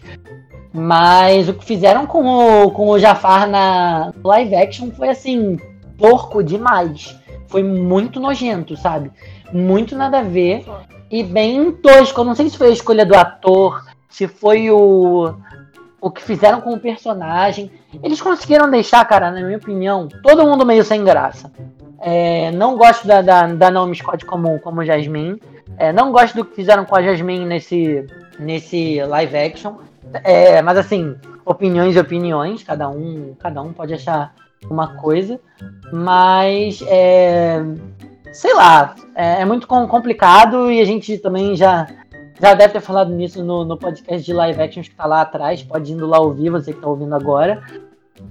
Mas 0.74 1.50
o 1.50 1.54
que 1.54 1.66
fizeram 1.66 2.06
com 2.06 2.26
o, 2.26 2.72
com 2.72 2.90
o 2.90 3.00
Jafar 3.00 3.50
na 3.50 4.14
live 4.24 4.56
action 4.56 4.92
foi 4.92 5.10
assim, 5.10 5.58
porco 5.98 6.44
demais. 6.44 7.18
Foi 7.48 7.64
muito 7.64 8.20
nojento, 8.20 8.78
sabe? 8.78 9.12
Muito 9.52 9.96
nada 9.96 10.20
a 10.20 10.24
ver. 10.24 10.66
E 11.10 11.24
bem 11.24 11.72
tosco. 11.72 12.22
Eu 12.22 12.26
não 12.26 12.36
sei 12.36 12.50
se 12.50 12.58
foi 12.58 12.68
a 12.68 12.74
escolha 12.74 13.06
do 13.06 13.16
ator, 13.16 13.84
se 14.10 14.28
foi 14.28 14.70
o, 14.70 15.34
o 16.00 16.12
que 16.12 16.22
fizeram 16.22 16.62
com 16.62 16.74
o 16.74 16.80
personagem. 16.80 17.72
Eles 18.04 18.22
conseguiram 18.22 18.70
deixar, 18.70 19.04
cara, 19.06 19.32
na 19.32 19.42
minha 19.42 19.58
opinião, 19.58 20.08
todo 20.24 20.46
mundo 20.46 20.66
meio 20.66 20.84
sem 20.84 21.04
graça. 21.04 21.52
É, 22.00 22.52
não 22.52 22.78
gosto 22.78 23.08
da, 23.08 23.22
da, 23.22 23.48
da 23.48 23.72
Naomi 23.72 23.96
Scott 23.96 24.26
como, 24.26 24.60
como 24.60 24.86
Jasmine. 24.86 25.42
É, 25.78 25.92
não 25.92 26.12
gosto 26.12 26.36
do 26.36 26.46
que 26.46 26.56
fizeram 26.56 26.86
com 26.86 26.96
a 26.96 27.02
Jasmine 27.02 27.46
nesse, 27.46 28.06
nesse 28.40 29.02
live 29.04 29.38
action. 29.38 29.76
É, 30.24 30.62
mas 30.62 30.78
assim, 30.78 31.16
opiniões 31.46 31.96
e 31.96 32.00
opiniões, 32.00 32.64
cada 32.64 32.88
um, 32.90 33.36
cada 33.40 33.62
um 33.62 33.74
pode 33.74 33.94
achar 33.94 34.34
uma 34.70 34.96
coisa. 34.96 35.40
Mas 35.92 36.84
é, 36.88 37.64
sei 38.32 38.54
lá, 38.54 38.96
é, 39.16 39.42
é 39.42 39.46
muito 39.46 39.68
com, 39.68 39.88
complicado 39.88 40.72
e 40.72 40.80
a 40.80 40.86
gente 40.86 41.18
também 41.18 41.56
já 41.56 41.88
já 42.40 42.54
deve 42.54 42.74
ter 42.74 42.82
falado 42.82 43.12
nisso 43.12 43.44
no, 43.44 43.66
no 43.66 43.78
podcast 43.78 44.26
de 44.26 44.34
live 44.34 44.62
actions 44.62 44.88
que 44.88 44.96
tá 44.96 45.06
lá 45.06 45.22
atrás. 45.22 45.64
Pode 45.64 45.92
indo 45.92 46.06
lá 46.06 46.20
ouvir, 46.20 46.50
você 46.50 46.74
que 46.74 46.80
tá 46.80 46.88
ouvindo 46.88 47.16
agora. 47.16 47.64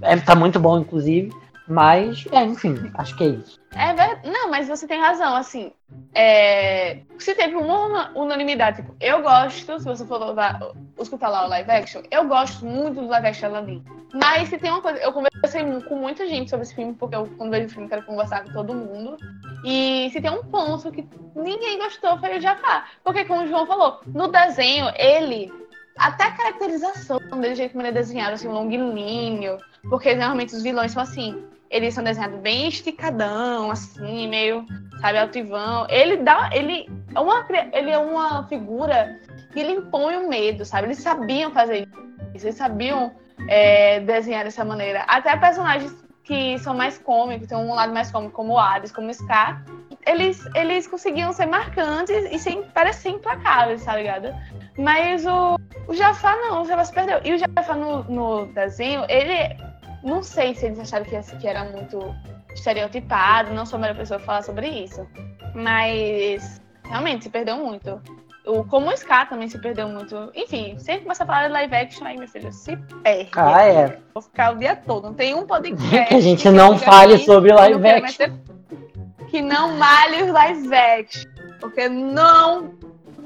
É, 0.00 0.16
tá 0.16 0.34
muito 0.34 0.58
bom, 0.58 0.78
inclusive. 0.78 1.30
Mas, 1.68 2.24
é, 2.30 2.44
enfim, 2.44 2.90
acho 2.94 3.16
que 3.16 3.24
é 3.24 3.28
isso. 3.28 3.60
É 3.74 3.86
verdade. 3.92 4.30
Não, 4.30 4.50
mas 4.50 4.68
você 4.68 4.86
tem 4.86 5.00
razão, 5.00 5.34
assim. 5.34 5.72
É... 6.14 7.00
Se 7.18 7.34
teve 7.34 7.56
uma 7.56 8.10
unanimidade, 8.14 8.78
tipo, 8.78 8.94
eu 9.00 9.22
gosto, 9.22 9.78
se 9.78 9.84
você 9.84 10.04
for 10.06 10.18
lá, 10.32 10.58
escutar 10.98 11.28
lá 11.28 11.44
o 11.44 11.48
live 11.48 11.70
action, 11.70 12.02
eu 12.10 12.26
gosto 12.26 12.64
muito 12.64 13.00
do 13.00 13.08
live 13.08 13.26
action 13.26 13.48
Aladdin. 13.48 13.84
Mas 14.14 14.48
se 14.48 14.58
tem 14.58 14.70
uma 14.70 14.80
coisa, 14.80 14.98
eu 15.00 15.12
conversei 15.12 15.62
com 15.82 15.96
muita 15.96 16.26
gente 16.26 16.48
sobre 16.48 16.64
esse 16.64 16.74
filme, 16.74 16.94
porque 16.94 17.16
eu, 17.16 17.26
quando 17.36 17.50
vejo 17.50 17.66
o 17.66 17.70
filme, 17.70 17.88
quero 17.88 18.06
conversar 18.06 18.44
com 18.44 18.52
todo 18.52 18.72
mundo. 18.72 19.16
E 19.64 20.08
se 20.12 20.20
tem 20.20 20.30
um 20.30 20.44
ponto 20.44 20.90
que 20.92 21.06
ninguém 21.34 21.78
gostou, 21.78 22.16
foi 22.18 22.38
o 22.38 22.40
Jafar. 22.40 22.88
Porque, 23.02 23.24
como 23.24 23.42
o 23.42 23.46
João 23.48 23.66
falou, 23.66 24.00
no 24.06 24.28
desenho, 24.28 24.86
ele 24.96 25.52
até 25.98 26.24
a 26.24 26.32
caracterização 26.32 27.18
dele, 27.18 27.54
jeito 27.54 27.72
como 27.72 27.82
ele 27.82 27.88
é 27.88 27.92
desenhado, 27.92 28.34
assim, 28.34 28.48
longilíneo, 28.48 29.58
porque 29.88 30.14
normalmente 30.14 30.54
os 30.54 30.62
vilões 30.62 30.92
são 30.92 31.02
assim, 31.02 31.42
eles 31.70 31.94
são 31.94 32.04
desenhados 32.04 32.38
bem 32.40 32.68
esticadão, 32.68 33.70
assim, 33.70 34.28
meio, 34.28 34.64
sabe, 35.00 35.18
altivão. 35.18 35.86
Ele 35.88 36.18
dá, 36.18 36.50
ele 36.52 36.88
é 37.14 37.20
uma, 37.20 37.46
ele 37.72 37.90
é 37.90 37.98
uma 37.98 38.46
figura 38.48 39.20
que 39.52 39.60
ele 39.60 39.72
impõe 39.72 40.16
o 40.16 40.28
medo, 40.28 40.64
sabe? 40.64 40.86
Eles 40.86 40.98
sabiam 40.98 41.50
fazer 41.50 41.88
isso, 42.34 42.46
eles 42.46 42.56
sabiam 42.56 43.12
é, 43.48 44.00
desenhar 44.00 44.44
dessa 44.44 44.64
maneira. 44.64 45.04
Até 45.08 45.36
personagens 45.36 45.94
que 46.22 46.58
são 46.58 46.74
mais 46.74 46.98
cômicos, 46.98 47.46
tem 47.46 47.56
um 47.56 47.72
lado 47.72 47.92
mais 47.92 48.10
cômico, 48.10 48.32
como 48.32 48.54
o 48.54 48.58
Hades, 48.58 48.90
como 48.90 49.08
o 49.08 49.14
Scar, 49.14 49.64
eles, 50.04 50.44
eles 50.54 50.86
conseguiam 50.86 51.32
ser 51.32 51.46
marcantes 51.46 52.16
e 52.30 52.38
sem, 52.38 52.62
parecer 52.70 53.10
implacáveis, 53.10 53.84
tá 53.84 53.96
ligado? 53.96 54.34
Mas 54.76 55.24
o, 55.24 55.58
o 55.88 55.94
Jafar 55.94 56.36
não, 56.36 56.62
o 56.62 56.64
Jafar 56.64 56.86
se 56.86 56.92
perdeu. 56.92 57.20
E 57.24 57.32
o 57.32 57.38
Jafar 57.38 57.76
no, 57.76 58.02
no 58.04 58.46
desenho, 58.46 59.04
ele 59.08 59.56
não 60.06 60.22
sei 60.22 60.54
se 60.54 60.66
eles 60.66 60.78
acharam 60.78 61.04
que, 61.04 61.20
que 61.36 61.48
era 61.48 61.64
muito 61.64 61.98
estereotipado, 62.54 63.52
não 63.52 63.66
sou 63.66 63.76
a 63.76 63.80
melhor 63.80 63.96
pessoa 63.96 64.18
para 64.18 64.26
falar 64.26 64.42
sobre 64.42 64.68
isso. 64.68 65.06
Mas 65.54 66.60
realmente 66.84 67.24
se 67.24 67.30
perdeu 67.30 67.56
muito. 67.56 68.00
O, 68.46 68.62
como 68.64 68.88
o 68.88 69.26
também 69.28 69.48
se 69.48 69.58
perdeu 69.58 69.88
muito. 69.88 70.30
Enfim, 70.32 70.78
sempre 70.78 71.02
começa 71.02 71.24
a 71.24 71.26
falar 71.26 71.48
de 71.48 71.52
live 71.52 71.74
action 71.74 72.06
aí, 72.06 72.16
meu 72.16 72.28
filho, 72.28 72.52
se 72.52 72.76
perde. 73.02 73.30
Ah, 73.34 73.62
é. 73.62 73.98
Vou 74.14 74.22
ficar 74.22 74.54
o 74.54 74.56
dia 74.56 74.76
todo. 74.76 75.08
Não 75.08 75.14
tem 75.14 75.34
um 75.34 75.44
podcast. 75.44 75.82
que 76.08 76.14
a 76.14 76.20
gente 76.20 76.42
que 76.42 76.50
não 76.50 76.78
fale 76.78 77.18
sobre 77.18 77.52
live 77.52 77.88
action. 77.88 78.38
Que 79.28 79.42
não 79.42 79.76
malhe 79.76 80.22
os 80.22 80.30
live 80.30 80.74
action. 80.74 81.30
Porque 81.58 81.88
não 81.88 82.70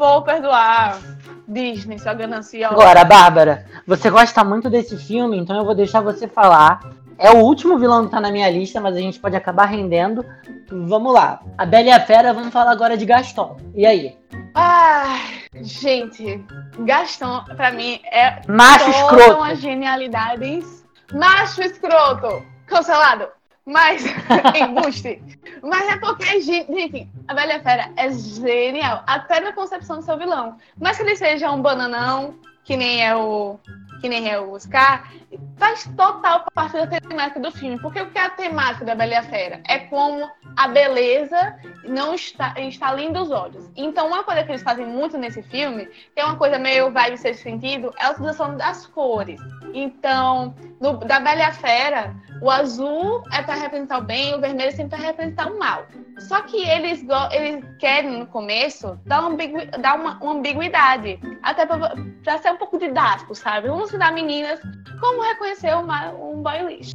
vou 0.01 0.23
perdoar. 0.23 0.99
Disney, 1.47 1.99
sua 1.99 2.15
gananciosa. 2.15 2.73
Agora, 2.75 3.05
Bárbara, 3.05 3.67
você 3.87 4.09
gosta 4.09 4.43
muito 4.43 4.71
desse 4.71 4.97
filme, 4.97 5.37
então 5.37 5.57
eu 5.57 5.65
vou 5.65 5.75
deixar 5.75 6.01
você 6.01 6.27
falar. 6.27 6.81
É 7.19 7.31
o 7.31 7.39
último 7.39 7.79
vilão 7.79 8.07
que 8.07 8.11
tá 8.13 8.19
na 8.21 8.33
minha 8.33 8.49
lista, 8.49 8.81
mas 8.81 8.97
a 8.97 8.99
gente 8.99 9.21
pode 9.21 9.37
acabar 9.37 9.67
rendendo. 9.67 10.25
Vamos 10.71 11.13
lá. 11.13 11.41
A 11.59 11.67
Bela 11.67 11.89
e 11.89 11.91
a 11.91 12.01
Fera, 12.01 12.33
vamos 12.33 12.51
falar 12.51 12.71
agora 12.71 12.97
de 12.97 13.05
Gaston. 13.05 13.59
E 13.75 13.85
aí? 13.85 14.17
Ah, 14.55 15.19
gente, 15.61 16.43
Gaston, 16.79 17.45
pra 17.57 17.71
mim, 17.71 18.01
é 18.11 18.41
Macho 18.49 18.87
toda 18.87 18.97
escroto. 18.97 19.37
uma 19.37 19.55
genialidade. 19.55 20.65
Macho 21.13 21.61
escroto. 21.61 22.43
Cancelado. 22.65 23.29
Mas, 23.71 24.05
embuste. 24.61 25.23
Mas 25.63 25.89
é 25.89 25.97
porque, 25.99 26.41
gente, 26.41 27.09
a 27.29 27.35
Bela 27.35 27.61
Fera 27.61 27.91
é 27.97 28.11
genial. 28.13 29.05
Até 29.07 29.41
na 29.41 29.53
concepção 29.53 29.99
do 29.99 30.05
seu 30.05 30.19
vilão. 30.19 30.57
Mas 30.79 30.97
que 30.97 31.05
ele 31.05 31.17
seja 31.17 31.51
um 31.53 31.63
bananão, 31.63 32.35
que 32.71 32.77
nem 32.77 33.05
é 33.05 33.17
o 33.17 33.59
que 34.01 34.09
nem 34.09 34.31
é 34.31 34.39
o 34.39 34.53
Oscar, 34.53 35.13
faz 35.57 35.91
total 35.97 36.47
parte 36.55 36.87
da 36.87 36.87
temática 36.87 37.41
do 37.41 37.51
filme. 37.51 37.81
Porque 37.81 38.01
o 38.01 38.09
que 38.09 38.17
é 38.17 38.27
a 38.27 38.31
temática 38.31 38.85
da 38.85 38.95
Bela 38.95 39.13
e 39.13 39.17
a 39.17 39.23
Fera? 39.25 39.61
É 39.67 39.81
como 39.81 40.31
a 40.57 40.69
beleza 40.69 41.59
não 41.85 42.15
está, 42.15 42.55
está 42.61 42.95
linda 42.95 43.21
os 43.21 43.31
olhos. 43.33 43.69
Então, 43.77 44.07
uma 44.07 44.23
coisa 44.23 44.45
que 44.45 44.53
eles 44.53 44.63
fazem 44.63 44.87
muito 44.87 45.19
nesse 45.19 45.43
filme, 45.43 45.87
que 46.15 46.21
é 46.21 46.25
uma 46.25 46.37
coisa 46.37 46.61
meio 46.61 46.93
vibe 46.93 47.19
ser 47.19 47.35
sentido, 47.35 47.93
é 47.99 48.05
a 48.05 48.13
utilização 48.13 48.57
das 48.57 48.87
cores. 48.87 49.41
Então, 49.75 50.55
no, 50.81 50.97
da 50.99 51.19
Bela 51.19 51.41
e 51.41 51.43
a 51.43 51.53
Fera, 51.53 52.15
o 52.41 52.49
azul 52.49 53.25
é 53.33 53.43
para 53.43 53.57
representar 53.57 53.99
o 53.99 54.03
bem, 54.03 54.35
o 54.35 54.41
vermelho 54.41 54.69
é 54.69 54.73
sempre 54.73 54.97
para 54.97 55.07
representar 55.09 55.51
o 55.51 55.59
mal. 55.59 55.87
Só 56.21 56.43
que 56.43 56.57
eles, 56.57 57.05
eles 57.33 57.65
querem, 57.79 58.19
no 58.19 58.27
começo, 58.27 58.99
dar 59.07 59.27
uma, 59.27 59.37
dar 59.81 59.99
uma, 59.99 60.19
uma 60.23 60.33
ambiguidade. 60.33 61.19
Até 61.43 61.67
para 61.67 62.39
ser 62.39 62.53
um 62.53 62.57
pouco 62.57 62.79
didático, 62.79 63.35
sabe? 63.35 63.69
Vamos 63.69 63.89
ensinar 63.89 64.13
meninas 64.13 64.61
como 65.01 65.23
reconhecer 65.23 65.75
uma, 65.75 66.13
um 66.13 66.43
boy 66.43 66.59
lixo. 66.67 66.95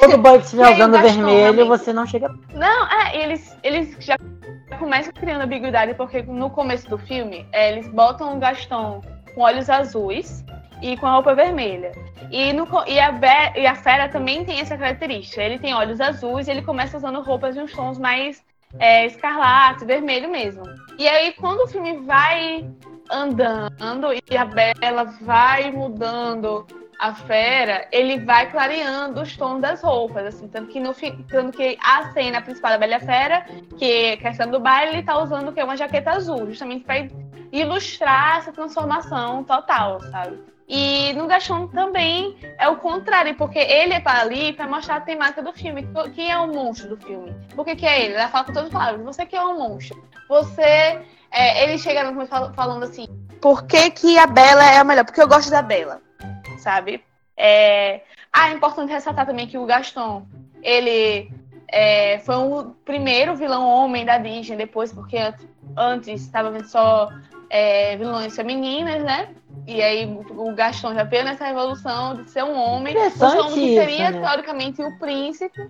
Todo 0.00 0.18
boy 0.18 0.38
que 0.38 0.44
estiver 0.44 0.74
usando 0.74 1.00
vermelho, 1.00 1.66
você 1.66 1.92
não 1.92 2.06
chega. 2.06 2.28
Não, 2.52 2.86
é, 2.90 3.16
eles, 3.22 3.56
eles 3.62 3.96
já 3.98 4.16
começam 4.78 5.12
criando 5.12 5.42
ambiguidade, 5.42 5.94
porque 5.94 6.22
no 6.22 6.50
começo 6.50 6.88
do 6.88 6.98
filme, 6.98 7.46
é, 7.52 7.72
eles 7.72 7.88
botam 7.88 8.36
o 8.36 8.38
Gaston 8.38 9.00
com 9.34 9.40
olhos 9.40 9.70
azuis 9.70 10.44
e 10.82 10.96
com 10.96 11.06
a 11.06 11.12
roupa 11.12 11.34
vermelha. 11.34 11.92
E, 12.30 12.52
no, 12.52 12.66
e, 12.86 13.00
a, 13.00 13.12
Be, 13.12 13.26
e 13.56 13.66
a 13.66 13.74
Fera 13.74 14.08
também 14.08 14.44
tem 14.44 14.60
essa 14.60 14.76
característica. 14.76 15.42
Ele 15.42 15.58
tem 15.58 15.74
olhos 15.74 16.00
azuis 16.00 16.46
e 16.46 16.50
ele 16.50 16.62
começa 16.62 16.96
usando 16.96 17.22
roupas 17.22 17.54
de 17.54 17.60
uns 17.60 17.72
tons 17.72 17.98
mais 17.98 18.44
é, 18.78 19.06
escarlate, 19.06 19.84
vermelho 19.84 20.30
mesmo. 20.30 20.64
E 20.98 21.08
aí, 21.08 21.32
quando 21.32 21.60
o 21.60 21.66
filme 21.66 21.98
vai 21.98 22.68
andando 23.10 24.08
e 24.12 24.36
a 24.36 24.44
Bela 24.44 25.04
vai 25.22 25.70
mudando 25.70 26.66
a 26.98 27.14
fera, 27.14 27.86
ele 27.92 28.20
vai 28.20 28.50
clareando 28.50 29.20
os 29.20 29.36
tons 29.36 29.60
das 29.60 29.82
roupas, 29.82 30.26
assim, 30.26 30.48
tanto 30.48 30.68
que 30.68 30.80
no 30.80 30.94
tanto 31.28 31.56
que 31.56 31.76
a 31.82 32.10
cena 32.12 32.40
principal 32.40 32.72
da 32.72 32.78
Bela 32.78 33.00
Fera, 33.00 33.44
que 33.76 33.84
é 33.84 34.16
questão 34.16 34.50
do 34.50 34.58
baile, 34.58 34.92
ele 34.92 35.02
tá 35.02 35.22
usando 35.22 35.52
que 35.52 35.60
é 35.60 35.64
uma 35.64 35.76
jaqueta 35.76 36.12
azul, 36.12 36.46
justamente 36.46 36.84
para 36.84 37.06
ilustrar 37.52 38.38
essa 38.38 38.52
transformação 38.52 39.44
total, 39.44 40.00
sabe? 40.10 40.38
E 40.68 41.12
no 41.12 41.28
Gachon 41.28 41.68
também 41.68 42.36
é 42.58 42.68
o 42.68 42.76
contrário, 42.76 43.36
porque 43.36 43.58
ele 43.58 43.94
é 43.94 44.00
para 44.00 44.20
ali 44.20 44.52
para 44.52 44.66
mostrar 44.66 44.96
a 44.96 45.00
temática 45.00 45.42
do 45.42 45.52
filme. 45.52 45.88
Quem 46.14 46.30
é 46.30 46.38
o 46.38 46.48
monstro 46.48 46.88
do 46.88 46.96
filme? 46.96 47.34
Por 47.54 47.64
que, 47.64 47.76
que 47.76 47.86
é 47.86 48.04
ele? 48.04 48.14
Ela 48.14 48.28
fala 48.28 48.44
com 48.44 48.52
todas 48.52 48.66
as 48.68 48.72
palavras. 48.72 49.04
Você 49.04 49.24
que 49.24 49.36
é 49.36 49.42
o 49.42 49.56
monstro. 49.56 50.02
Você. 50.28 51.00
É, 51.30 51.64
ele 51.64 51.78
chega 51.78 52.02
no 52.02 52.14
começo 52.14 52.52
falando 52.54 52.82
assim: 52.82 53.06
por 53.40 53.64
que, 53.66 53.90
que 53.90 54.18
a 54.18 54.26
Bela 54.26 54.64
é 54.64 54.78
a 54.78 54.84
melhor? 54.84 55.04
Porque 55.04 55.22
eu 55.22 55.28
gosto 55.28 55.50
da 55.50 55.62
Bela, 55.62 56.00
sabe? 56.58 57.02
É... 57.36 58.00
Ah, 58.32 58.50
é 58.50 58.54
importante 58.54 58.92
ressaltar 58.92 59.24
também 59.24 59.46
que 59.46 59.56
o 59.56 59.66
Gaston, 59.66 60.26
ele 60.62 61.30
é, 61.68 62.18
foi 62.20 62.36
o 62.36 62.74
primeiro 62.84 63.34
vilão 63.34 63.66
homem 63.66 64.04
da 64.04 64.18
Disney, 64.18 64.56
depois, 64.56 64.92
porque 64.92 65.16
antes 65.76 66.22
estava 66.22 66.50
vendo 66.50 66.66
só 66.66 67.08
é, 67.48 67.96
vilões 67.96 68.34
femininas, 68.34 69.02
né? 69.02 69.34
E 69.66 69.82
aí 69.82 70.06
o 70.30 70.54
Gaston 70.54 70.94
já 70.94 71.02
veio 71.02 71.24
nessa 71.24 71.44
revolução 71.44 72.14
de 72.14 72.30
ser 72.30 72.44
um 72.44 72.56
homem. 72.56 72.94
Interessante 72.94 73.48
um 73.48 73.54
que 73.54 73.74
seria, 73.74 74.10
né? 74.12 74.20
teoricamente, 74.20 74.82
o 74.82 74.96
príncipe. 74.98 75.68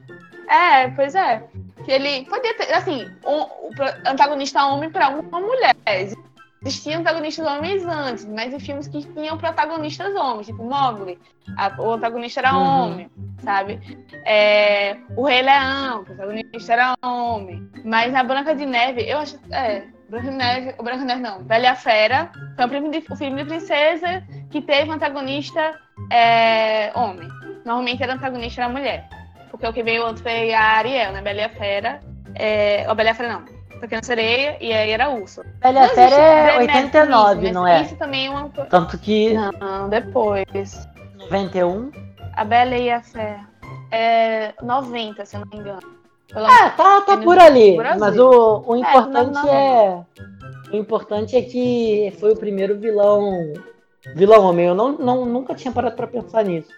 É, 0.49 0.89
pois 0.89 1.15
é. 1.15 1.43
Que 1.85 1.93
ele 1.93 2.27
podia 2.27 2.55
ter, 2.57 2.73
assim, 2.75 3.11
um, 3.25 3.41
o 3.41 3.71
antagonista 4.07 4.67
homem 4.67 4.91
para 4.91 5.09
uma 5.09 5.41
mulher. 5.41 5.75
Existiam 6.63 7.01
antagonistas 7.01 7.47
homens 7.47 7.85
antes, 7.87 8.25
mas 8.27 8.53
em 8.53 8.59
filmes 8.59 8.89
que 8.89 9.01
tinham 9.01 9.39
protagonistas 9.39 10.15
homens, 10.15 10.47
tipo 10.47 10.65
Mowgli, 10.65 11.19
a, 11.57 11.81
o 11.81 11.93
antagonista 11.93 12.41
era 12.41 12.55
uhum. 12.55 12.65
homem, 12.65 13.11
sabe? 13.39 13.81
É, 14.25 14.97
o 15.17 15.25
Rei 15.25 15.43
Leão, 15.43 16.01
o 16.01 16.05
protagonista 16.05 16.73
era 16.73 16.95
homem. 17.03 17.71
Mas 17.85 18.13
na 18.13 18.25
Branca 18.25 18.55
de 18.55 18.67
Neve, 18.67 19.09
eu 19.09 19.19
acho. 19.19 19.39
É, 19.53 19.85
Branca 20.09 20.31
Neve, 20.31 20.75
o 20.79 20.83
Branca 20.83 21.01
de 21.01 21.05
Neve 21.05 21.21
não, 21.21 21.43
Bela 21.43 21.75
Fera, 21.75 22.31
foi 22.55 22.65
o 22.65 22.69
filme 22.69 22.91
de, 22.91 23.13
o 23.13 23.17
filme 23.17 23.43
de 23.43 23.49
princesa 23.49 24.23
que 24.51 24.63
teve 24.63 24.89
um 24.89 24.95
antagonista 24.95 25.75
é, 26.13 26.93
homem. 26.95 27.29
Normalmente 27.65 28.03
era 28.03 28.15
antagonista 28.15 28.63
era 28.63 28.73
mulher. 28.73 29.09
Porque 29.51 29.67
o 29.67 29.73
que 29.73 29.83
veio 29.83 30.05
outro 30.05 30.23
foi 30.23 30.53
a 30.53 30.63
Ariel, 30.79 31.13
né? 31.13 31.23
Bela 31.23 31.49
Fera. 31.49 32.01
É, 32.35 32.85
ou 32.89 32.95
Bela 32.95 33.15
Fera 33.15 33.33
não. 33.33 33.57
Pequena 33.81 34.03
Sereia 34.03 34.57
e 34.61 34.73
aí 34.73 34.91
era 34.91 35.11
Urso. 35.11 35.43
Bela 35.61 35.89
Fera 35.89 36.15
é 36.15 36.59
89, 36.59 37.53
não 37.53 37.67
é? 37.67 37.83
Isso 37.83 37.97
também 37.97 38.27
é 38.27 38.31
uma. 38.31 38.49
Tanto 38.49 38.99
que. 38.99 39.35
Não, 39.35 39.89
depois. 39.89 40.89
91? 41.19 41.91
A 42.35 42.45
Bela 42.45 42.77
e 42.77 42.91
a 42.91 43.03
Fera. 43.03 43.41
É 43.91 44.55
90, 44.63 45.25
se 45.25 45.37
eu 45.37 45.41
não 45.41 45.49
me 45.49 45.57
engano. 45.57 45.96
Ah, 46.35 46.71
tá, 46.71 47.01
tá 47.03 47.17
por 47.17 47.39
ali. 47.39 47.77
Mas 47.77 48.19
o, 48.19 48.63
o 48.67 48.75
é, 48.75 48.81
importante 48.81 49.49
é, 49.49 49.53
é, 49.53 50.05
O 50.73 50.77
importante 50.77 51.37
é 51.37 51.43
que 51.43 52.13
foi 52.19 52.33
o 52.33 52.37
primeiro 52.37 52.79
vilão. 52.79 53.53
Vilão 54.15 54.45
homem. 54.45 54.67
Eu 54.67 54.75
não, 54.75 54.93
não, 54.93 55.25
nunca 55.25 55.55
tinha 55.55 55.73
parado 55.73 55.97
pra 55.97 56.07
pensar 56.07 56.45
nisso. 56.45 56.71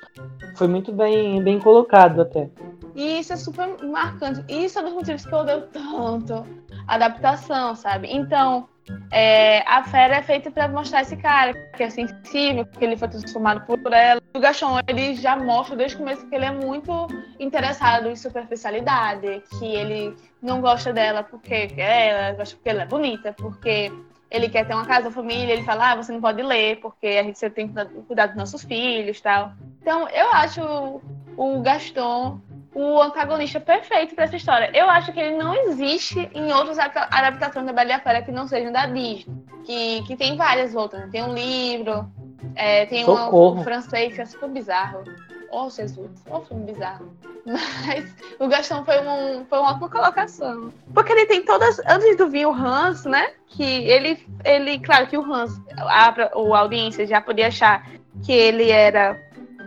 Foi 0.54 0.66
muito 0.66 0.92
bem, 0.92 1.42
bem 1.42 1.58
colocado 1.58 2.22
até. 2.22 2.48
E 2.94 3.20
isso 3.20 3.32
é 3.32 3.36
super 3.36 3.68
marcante. 3.84 4.44
Isso 4.48 4.78
é 4.78 4.82
um 4.82 4.84
dos 4.86 4.94
motivos 4.94 5.24
que 5.24 5.32
eu 5.32 5.38
odeio 5.38 5.62
tanto 5.72 6.44
adaptação, 6.88 7.74
sabe? 7.76 8.08
Então, 8.10 8.68
é, 9.12 9.60
a 9.66 9.84
fera 9.84 10.16
é 10.16 10.22
feita 10.22 10.50
para 10.50 10.66
mostrar 10.66 11.02
esse 11.02 11.16
cara 11.16 11.54
que 11.76 11.82
é 11.82 11.90
sensível, 11.90 12.64
que 12.64 12.84
ele 12.84 12.96
foi 12.96 13.08
transformado 13.08 13.64
por 13.66 13.92
ela. 13.92 14.20
O 14.34 14.40
Gachon, 14.40 14.78
ele 14.88 15.14
já 15.14 15.36
mostra 15.36 15.76
desde 15.76 15.96
o 15.96 16.00
começo 16.00 16.26
que 16.26 16.34
ele 16.34 16.46
é 16.46 16.50
muito 16.50 17.06
interessado 17.38 18.08
em 18.08 18.16
superficialidade, 18.16 19.42
que 19.58 19.66
ele 19.66 20.16
não 20.42 20.60
gosta 20.60 20.92
dela 20.92 21.22
porque 21.22 21.70
ela 21.76 22.32
gosta 22.32 22.56
porque 22.56 22.70
ela 22.70 22.82
é 22.82 22.86
bonita, 22.86 23.34
porque 23.34 23.92
ele 24.30 24.48
quer 24.48 24.66
ter 24.66 24.74
uma 24.74 24.84
casa, 24.84 25.10
família, 25.10 25.54
ele 25.54 25.64
fala, 25.64 25.92
ah, 25.92 25.96
você 25.96 26.12
não 26.12 26.20
pode 26.20 26.42
ler, 26.42 26.80
porque 26.80 27.06
a 27.06 27.22
gente 27.22 27.50
tem 27.50 27.68
que 27.68 27.84
cuidar 28.06 28.26
dos 28.26 28.36
nossos 28.36 28.62
filhos 28.62 29.20
tal. 29.20 29.52
Então, 29.80 30.08
eu 30.08 30.30
acho 30.32 31.00
o 31.36 31.60
Gaston 31.60 32.40
o 32.78 33.02
antagonista 33.02 33.58
perfeito 33.58 34.14
para 34.14 34.22
essa 34.22 34.36
história. 34.36 34.70
Eu 34.72 34.88
acho 34.88 35.12
que 35.12 35.18
ele 35.18 35.36
não 35.36 35.52
existe 35.52 36.30
em 36.32 36.52
outras 36.52 36.78
adaptações 36.78 37.66
da 37.66 37.72
Bela 37.72 37.90
e 37.90 37.92
a 37.92 37.98
Fera 37.98 38.22
que 38.22 38.30
não 38.30 38.46
sejam 38.46 38.70
da 38.70 38.86
Disney. 38.86 39.26
Que, 39.64 40.02
que 40.04 40.16
tem 40.16 40.36
várias 40.36 40.76
outras. 40.76 41.02
Né? 41.02 41.08
Tem 41.10 41.24
um 41.24 41.34
livro, 41.34 42.08
é, 42.54 42.86
tem 42.86 43.04
um, 43.04 43.58
um, 43.58 43.64
francês 43.64 44.14
que 44.14 44.20
é 44.20 44.24
super 44.24 44.48
bizarro. 44.48 45.02
Oh, 45.50 45.68
Jesus, 45.68 46.22
oh, 46.30 46.40
filme 46.42 46.72
bizarro. 46.72 47.12
Mas 47.44 48.14
o 48.38 48.46
Gastão 48.46 48.84
foi, 48.84 49.00
um, 49.00 49.44
foi 49.46 49.58
uma 49.58 49.72
ótima 49.72 49.88
colocação. 49.88 50.72
Porque 50.94 51.10
ele 51.10 51.26
tem 51.26 51.44
todas. 51.44 51.80
Antes 51.80 52.16
do 52.16 52.28
vir 52.28 52.46
o 52.46 52.52
Hans, 52.52 53.04
né? 53.06 53.32
Que 53.48 53.64
ele. 53.64 54.24
ele 54.44 54.78
claro 54.78 55.08
que 55.08 55.18
o 55.18 55.34
Hans, 55.34 55.60
a, 55.76 56.10
a 56.10 56.58
audiência 56.58 57.04
já 57.08 57.20
podia 57.20 57.48
achar 57.48 57.84
que 58.24 58.32
ele 58.32 58.70
era. 58.70 59.20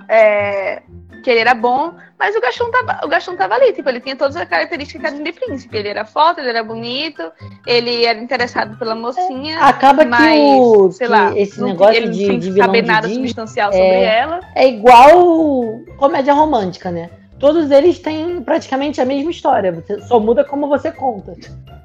É, 0.07 0.81
que 1.21 1.29
ele 1.29 1.39
era 1.39 1.53
bom, 1.53 1.93
mas 2.17 2.35
o 2.35 2.41
Gaston 2.41 2.69
tava, 2.69 3.05
o 3.05 3.07
Gaston 3.07 3.35
tava 3.35 3.55
ali, 3.55 3.73
tipo, 3.73 3.87
ele 3.89 3.99
tinha 3.99 4.15
todas 4.15 4.35
as 4.35 4.47
características 4.47 5.13
de 5.17 5.31
príncipe. 5.31 5.77
Ele 5.77 5.89
era 5.89 6.05
forte, 6.05 6.39
ele 6.39 6.49
era 6.49 6.63
bonito, 6.63 7.31
ele 7.65 8.05
era 8.05 8.19
interessado 8.19 8.77
pela 8.77 8.95
mocinha. 8.95 9.57
É, 9.57 9.63
acaba 9.63 10.05
mas, 10.05 10.39
que 10.39 10.41
o 10.41 10.91
sei 10.91 11.07
que 11.07 11.13
lá, 11.13 11.37
esse 11.37 11.59
não, 11.59 11.69
negócio 11.69 11.95
ele 11.95 12.09
de, 12.09 12.37
de 12.37 12.51
vilão 12.51 12.67
saber 12.67 12.81
nada 12.83 13.07
substancial 13.07 13.69
é, 13.69 13.73
sobre 13.73 14.01
ela. 14.03 14.39
É 14.55 14.67
igual 14.67 15.79
comédia 15.97 16.33
romântica, 16.33 16.91
né? 16.91 17.09
Todos 17.39 17.71
eles 17.71 17.97
têm 17.97 18.41
praticamente 18.43 19.01
a 19.01 19.05
mesma 19.05 19.31
história, 19.31 19.71
você 19.71 19.99
só 20.01 20.19
muda 20.19 20.43
como 20.43 20.67
você 20.67 20.91
conta. 20.91 21.33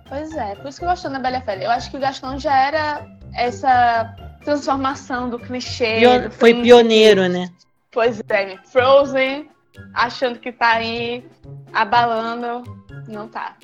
Pois 0.09 0.37
é, 0.37 0.55
por 0.55 0.69
isso 0.69 0.79
que 0.79 0.85
eu 0.85 0.91
gosto 0.91 1.09
da 1.09 1.19
Bela 1.19 1.41
Fera. 1.41 1.65
Eu 1.65 1.71
acho 1.71 1.91
que 1.91 1.97
o 1.97 2.01
Gaston 2.01 2.39
já 2.39 2.57
era 2.57 3.07
essa 3.35 4.15
transformação 4.45 5.29
do 5.29 5.39
clichê. 5.39 5.99
Pion 5.99 6.21
do 6.21 6.31
foi 6.31 6.55
pioneiro, 6.55 7.27
né? 7.29 7.49
Pois 7.97 8.21
é, 8.29 8.59
Frozen, 8.59 9.49
achando 9.95 10.39
que 10.39 10.53
tá 10.53 10.73
aí 10.73 11.27
abalando, 11.73 12.63
não 13.09 13.27
tá. 13.27 13.57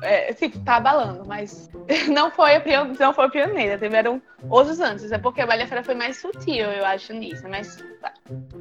É, 0.00 0.32
tipo, 0.32 0.60
tá 0.60 0.76
abalando, 0.76 1.26
mas 1.26 1.68
não 2.06 2.30
foi 2.30 2.54
a, 2.54 2.84
não 2.84 3.12
foi 3.12 3.24
a 3.24 3.28
pioneira, 3.28 3.76
tiveram 3.76 4.22
outros 4.48 4.78
antes. 4.78 5.10
É 5.10 5.18
porque 5.18 5.40
a 5.40 5.46
Bela 5.48 5.66
Fera 5.66 5.82
foi 5.82 5.96
mais 5.96 6.18
sutil, 6.18 6.66
eu 6.66 6.86
acho, 6.86 7.12
nisso. 7.12 7.48
Mais, 7.48 7.84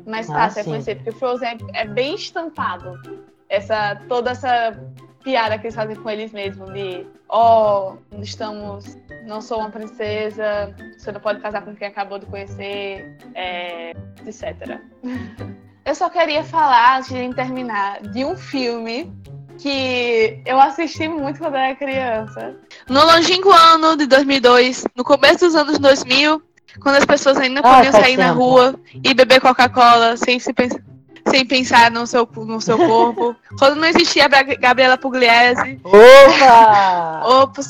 mais 0.04 0.28
ah, 0.32 0.34
fácil 0.34 0.62
ah, 0.62 0.64
reconhecer, 0.64 0.96
porque 0.96 1.12
Frozen 1.12 1.60
é, 1.76 1.82
é 1.82 1.86
bem 1.86 2.16
estampado. 2.16 3.00
Essa, 3.48 4.02
toda 4.08 4.32
essa 4.32 4.76
piada 5.24 5.58
que 5.58 5.68
eles 5.68 5.76
fazem 5.76 5.96
com 5.96 6.10
eles 6.10 6.32
mesmos, 6.32 6.72
de 6.74 7.06
ó, 7.28 7.94
oh, 7.94 8.22
estamos. 8.22 8.98
Não 9.26 9.42
sou 9.42 9.60
uma 9.60 9.70
princesa, 9.70 10.74
você 10.98 11.12
não 11.12 11.20
pode 11.20 11.40
casar 11.40 11.64
com 11.64 11.76
quem 11.76 11.88
acabou 11.88 12.18
de 12.18 12.26
conhecer, 12.26 13.18
é, 13.36 13.92
etc. 14.26 14.80
eu 15.86 15.96
só 15.96 16.10
queria 16.10 16.44
falar, 16.44 16.98
antes 16.98 17.10
de 17.10 17.34
terminar, 17.36 18.02
de 18.02 18.26
um 18.26 18.36
filme 18.36 19.12
que 19.60 20.42
eu 20.46 20.60
assisti 20.60 21.08
muito 21.08 21.40
quando 21.40 21.56
era 21.56 21.76
criança. 21.76 22.56
No 22.88 23.06
longínquo 23.06 23.52
ano 23.52 23.98
de 23.98 24.08
2002, 24.08 24.86
no 24.96 25.04
começo 25.04 25.46
dos 25.46 25.56
anos 25.56 25.78
2000, 25.78 26.42
quando 26.82 26.96
as 26.96 27.06
pessoas 27.06 27.38
ainda 27.38 27.60
ah, 27.60 27.76
podiam 27.76 27.92
sair 27.92 28.18
na 28.18 28.32
rua 28.32 28.74
e 29.04 29.14
beber 29.14 29.42
Coca-Cola 29.42 30.16
sem 30.16 30.40
se 30.40 30.54
pensar 30.54 30.80
sem 31.28 31.46
pensar 31.46 31.92
no 31.92 32.06
seu, 32.08 32.28
no 32.36 32.62
seu 32.62 32.78
corpo. 32.78 33.36
Quando 33.58 33.76
não 33.76 33.88
existia 33.88 34.26
a 34.26 34.28
Gabriela 34.28 34.98
Pugliese. 34.98 35.80
Opa! 35.84 37.24
Opa! 37.26 37.62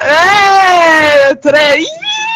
É, 0.00 1.34
três. 1.36 1.86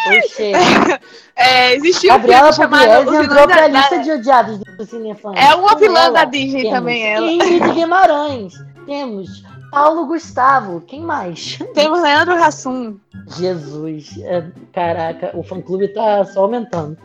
É, 1.41 1.75
existiu 1.77 2.11
Gabriela 2.11 2.51
um 2.51 2.53
Pugliese 2.53 3.15
entrou 3.15 3.47
pra 3.47 3.69
da... 3.69 3.69
lista 3.69 3.99
de 4.01 4.11
odiados 4.11 4.59
do 4.59 4.85
Cinefã. 4.85 5.33
É 5.37 5.55
uma 5.55 5.77
vilã 5.77 6.01
ela. 6.07 6.11
da 6.11 6.25
Disney 6.25 6.63
Temos 6.63 6.77
também, 6.77 7.07
ela. 7.07 7.31
Ingrid 7.31 7.75
Guimarães. 7.75 8.55
Temos 8.85 9.45
Paulo 9.71 10.07
Gustavo, 10.07 10.81
quem 10.81 11.03
mais? 11.03 11.59
Temos 11.75 12.01
Leandro 12.01 12.35
Hassum. 12.35 12.99
Jesus, 13.37 14.17
é, 14.23 14.45
caraca, 14.73 15.31
o 15.35 15.43
fã-clube 15.43 15.89
tá 15.89 16.25
só 16.25 16.43
aumentando. 16.43 16.97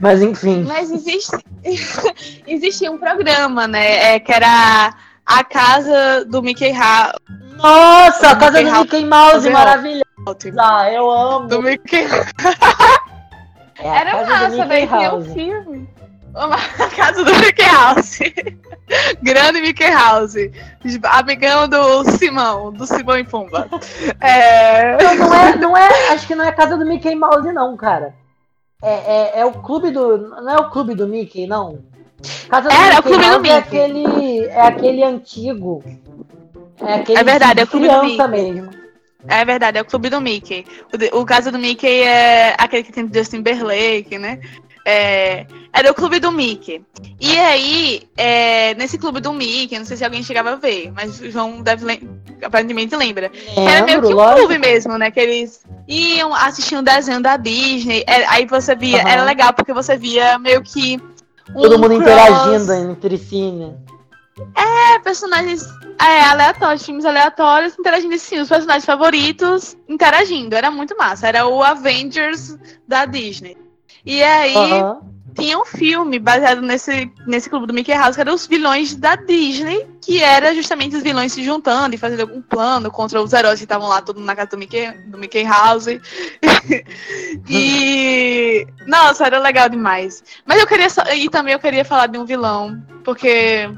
Mas 0.00 0.22
enfim. 0.22 0.62
Mas 0.62 0.90
existe, 0.90 1.36
existia 2.46 2.90
um 2.90 2.98
programa, 2.98 3.66
né, 3.66 4.14
é, 4.14 4.20
que 4.20 4.32
era 4.32 4.94
a 5.26 5.44
casa 5.44 6.24
do 6.24 6.42
Mickey 6.42 6.72
Mouse. 6.72 7.12
Nossa, 7.56 8.30
a 8.30 8.36
casa 8.36 8.62
do 8.62 8.70
Mickey 8.70 9.04
Mouse, 9.04 9.50
maravilhosa. 9.50 10.04
Ah, 10.58 10.90
eu 10.90 11.10
amo. 11.10 11.48
Do 11.48 11.60
Mickey 11.60 11.96
é 13.78 13.86
Era 13.86 14.24
massa, 14.24 14.64
velho, 14.66 14.88
tinha 14.88 15.14
um 15.14 15.24
filme. 15.24 15.88
A 16.34 16.86
casa 16.96 17.24
do 17.24 17.34
Mickey 17.36 17.62
House. 17.62 18.18
Grande 19.22 19.60
Mickey 19.60 19.84
House. 19.90 20.34
Amigão 21.04 21.68
do 21.68 22.04
Simão, 22.12 22.72
do 22.72 22.86
Simão 22.86 23.18
e 23.18 23.24
Pumba. 23.24 23.68
É... 24.20 24.96
Não, 25.02 25.14
não, 25.16 25.34
é, 25.34 25.56
não 25.56 25.76
é. 25.76 26.08
Acho 26.10 26.26
que 26.26 26.34
não 26.34 26.44
é 26.44 26.48
a 26.48 26.52
casa 26.52 26.76
do 26.76 26.84
Mickey 26.86 27.14
Mouse, 27.14 27.52
não, 27.52 27.76
cara. 27.76 28.14
É, 28.82 28.92
é, 28.92 29.40
é, 29.40 29.44
o 29.46 29.52
clube 29.52 29.90
do. 29.90 30.18
Não 30.18 30.50
é 30.50 30.56
o 30.56 30.70
clube 30.70 30.94
do 30.94 31.06
Mickey, 31.06 31.46
não. 31.46 31.78
Casa 32.48 32.68
do 32.68 32.74
Era, 32.74 32.96
Mickey 32.96 32.98
o 32.98 33.02
Clube 33.02 33.24
do 33.24 33.32
é 33.34 33.38
Mickey. 33.38 33.50
aquele, 33.52 34.44
é 34.46 34.60
aquele 34.60 35.04
antigo. 35.04 35.84
É 36.80 36.94
aquele 36.94 37.18
É 37.18 37.24
verdade, 37.24 37.54
de 37.54 37.60
é 37.60 37.64
o 37.64 37.66
Clube 37.68 37.88
do 37.88 38.02
Mickey. 38.02 38.28
mesmo. 38.28 38.70
É 39.28 39.44
verdade, 39.44 39.78
é 39.78 39.82
o 39.82 39.84
clube 39.84 40.10
do 40.10 40.20
Mickey. 40.20 40.66
O, 40.92 40.96
de- 40.96 41.10
o 41.12 41.24
caso 41.24 41.52
do 41.52 41.58
Mickey 41.58 42.02
é 42.02 42.54
aquele 42.58 42.82
que 42.82 42.90
tem 42.92 43.08
Justin 43.12 43.36
Timberlake, 43.36 44.18
né? 44.18 44.40
É, 44.84 45.46
era 45.72 45.90
o 45.90 45.94
clube 45.94 46.18
do 46.18 46.32
Mickey. 46.32 46.84
E 47.20 47.38
aí, 47.38 48.02
é, 48.16 48.74
nesse 48.74 48.98
clube 48.98 49.20
do 49.20 49.32
Mickey, 49.32 49.78
não 49.78 49.84
sei 49.84 49.96
se 49.96 50.04
alguém 50.04 50.22
chegava 50.22 50.50
a 50.52 50.56
ver, 50.56 50.90
mas 50.92 51.20
o 51.20 51.30
João 51.30 51.62
deve 51.62 51.84
lem- 51.84 52.20
aparentemente 52.42 52.96
lembra. 52.96 53.30
Era 53.56 53.84
meio 53.84 54.00
Lembro, 54.00 54.08
que 54.08 54.14
um 54.14 54.16
lógico. 54.16 54.38
clube 54.40 54.58
mesmo, 54.58 54.98
né? 54.98 55.10
Que 55.10 55.20
eles 55.20 55.64
iam 55.86 56.34
assistir 56.34 56.76
um 56.76 56.82
desenho 56.82 57.20
da 57.22 57.36
Disney. 57.36 58.02
É, 58.08 58.26
aí 58.26 58.44
você 58.46 58.74
via, 58.74 59.00
Aham. 59.02 59.08
era 59.08 59.24
legal 59.24 59.52
porque 59.52 59.72
você 59.72 59.96
via 59.96 60.36
meio 60.38 60.60
que. 60.62 61.00
um 61.54 61.62
Todo 61.62 61.78
mundo 61.78 61.96
cross- 62.02 62.02
interagindo 62.02 62.72
entre 62.92 63.16
si, 63.18 63.52
né? 63.52 63.74
É, 64.56 64.98
personagens 65.00 65.64
é, 66.00 66.22
aleatórios, 66.24 66.84
filmes 66.84 67.04
aleatórios, 67.04 67.78
interagindo 67.78 68.18
sim, 68.18 68.40
os 68.40 68.48
personagens 68.48 68.84
favoritos 68.84 69.76
interagindo. 69.88 70.56
Era 70.56 70.70
muito 70.70 70.96
massa. 70.96 71.28
Era 71.28 71.46
o 71.46 71.62
Avengers 71.62 72.56
da 72.88 73.04
Disney. 73.04 73.56
E 74.04 74.22
aí 74.22 74.54
tinha 75.34 75.58
um 75.58 75.64
filme 75.64 76.18
baseado 76.18 76.60
nesse, 76.60 77.10
nesse 77.26 77.48
clube 77.48 77.66
do 77.66 77.72
Mickey 77.72 77.92
House, 77.94 78.14
que 78.16 78.20
era 78.20 78.34
os 78.34 78.46
vilões 78.46 78.94
da 78.94 79.16
Disney, 79.16 79.86
que 80.02 80.20
era 80.22 80.54
justamente 80.54 80.94
os 80.96 81.02
vilões 81.02 81.32
se 81.32 81.42
juntando 81.42 81.94
e 81.94 81.98
fazendo 81.98 82.20
algum 82.20 82.42
plano 82.42 82.90
contra 82.90 83.22
os 83.22 83.32
heróis 83.32 83.58
que 83.58 83.64
estavam 83.64 83.88
lá, 83.88 84.02
todo 84.02 84.20
na 84.20 84.34
casa 84.36 84.50
do 84.50 84.58
Mickey, 84.58 84.90
do 85.06 85.16
Mickey 85.16 85.44
House. 85.44 85.86
e. 87.48 88.66
Nossa, 88.86 89.26
era 89.26 89.38
legal 89.38 89.68
demais. 89.68 90.22
Mas 90.44 90.60
eu 90.60 90.66
queria. 90.66 90.90
só- 90.90 91.04
E 91.14 91.28
também 91.28 91.54
eu 91.54 91.60
queria 91.60 91.84
falar 91.84 92.06
de 92.08 92.18
um 92.18 92.24
vilão, 92.24 92.82
porque 93.04 93.70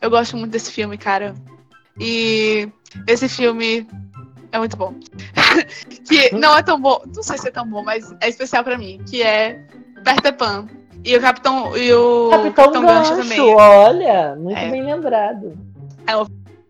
eu 0.00 0.10
gosto 0.10 0.36
muito 0.36 0.52
desse 0.52 0.70
filme, 0.72 0.98
cara. 0.98 1.34
E 1.98 2.68
esse 3.06 3.28
filme 3.28 3.86
é 4.52 4.58
muito 4.58 4.76
bom. 4.76 4.94
que 6.08 6.34
não 6.34 6.56
é 6.56 6.62
tão 6.62 6.80
bom, 6.80 7.02
não 7.14 7.22
sei 7.22 7.38
se 7.38 7.48
é 7.48 7.50
tão 7.50 7.66
bom, 7.68 7.82
mas 7.82 8.14
é 8.20 8.28
especial 8.28 8.64
pra 8.64 8.76
mim, 8.78 9.00
que 9.08 9.22
é 9.22 9.64
Peter 10.04 10.36
Pan. 10.36 10.66
E 11.02 11.16
o 11.16 11.20
Capitão 11.20 11.76
e 11.76 11.92
o 11.94 12.28
Capitão 12.30 12.82
Gancho, 12.82 13.16
também. 13.16 13.40
olha, 13.40 14.36
muito 14.36 14.58
É. 14.58 14.70
bem 14.70 14.82
lembrado. 14.82 15.56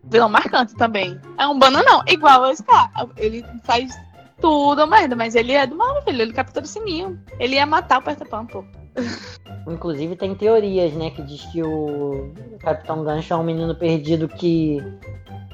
Vilão 0.03 0.29
marcante 0.29 0.75
também. 0.75 1.19
É 1.37 1.47
um 1.47 1.57
bananão, 1.57 2.03
igual 2.07 2.43
ao 2.43 2.55
Scar. 2.55 2.91
Ele 3.17 3.45
faz 3.63 3.97
tudo 4.41 4.85
merda, 4.87 5.15
mas 5.15 5.35
ele 5.35 5.53
é 5.53 5.65
do 5.65 5.75
mal, 5.75 6.01
filho. 6.03 6.21
Ele 6.21 6.33
captura 6.33 6.65
o 6.65 6.67
sininho. 6.67 7.17
Ele 7.39 7.55
ia 7.55 7.65
matar 7.65 7.99
o 7.99 8.01
Peter 8.01 8.27
Pan, 8.27 8.45
pô. 8.45 8.63
Inclusive 9.67 10.17
tem 10.17 10.35
teorias, 10.35 10.91
né, 10.93 11.11
que 11.11 11.21
diz 11.21 11.41
que 11.45 11.63
o 11.63 12.33
Capitão 12.59 13.03
Gancho 13.05 13.33
é 13.33 13.37
um 13.37 13.43
menino 13.43 13.73
perdido 13.73 14.27
que, 14.27 14.83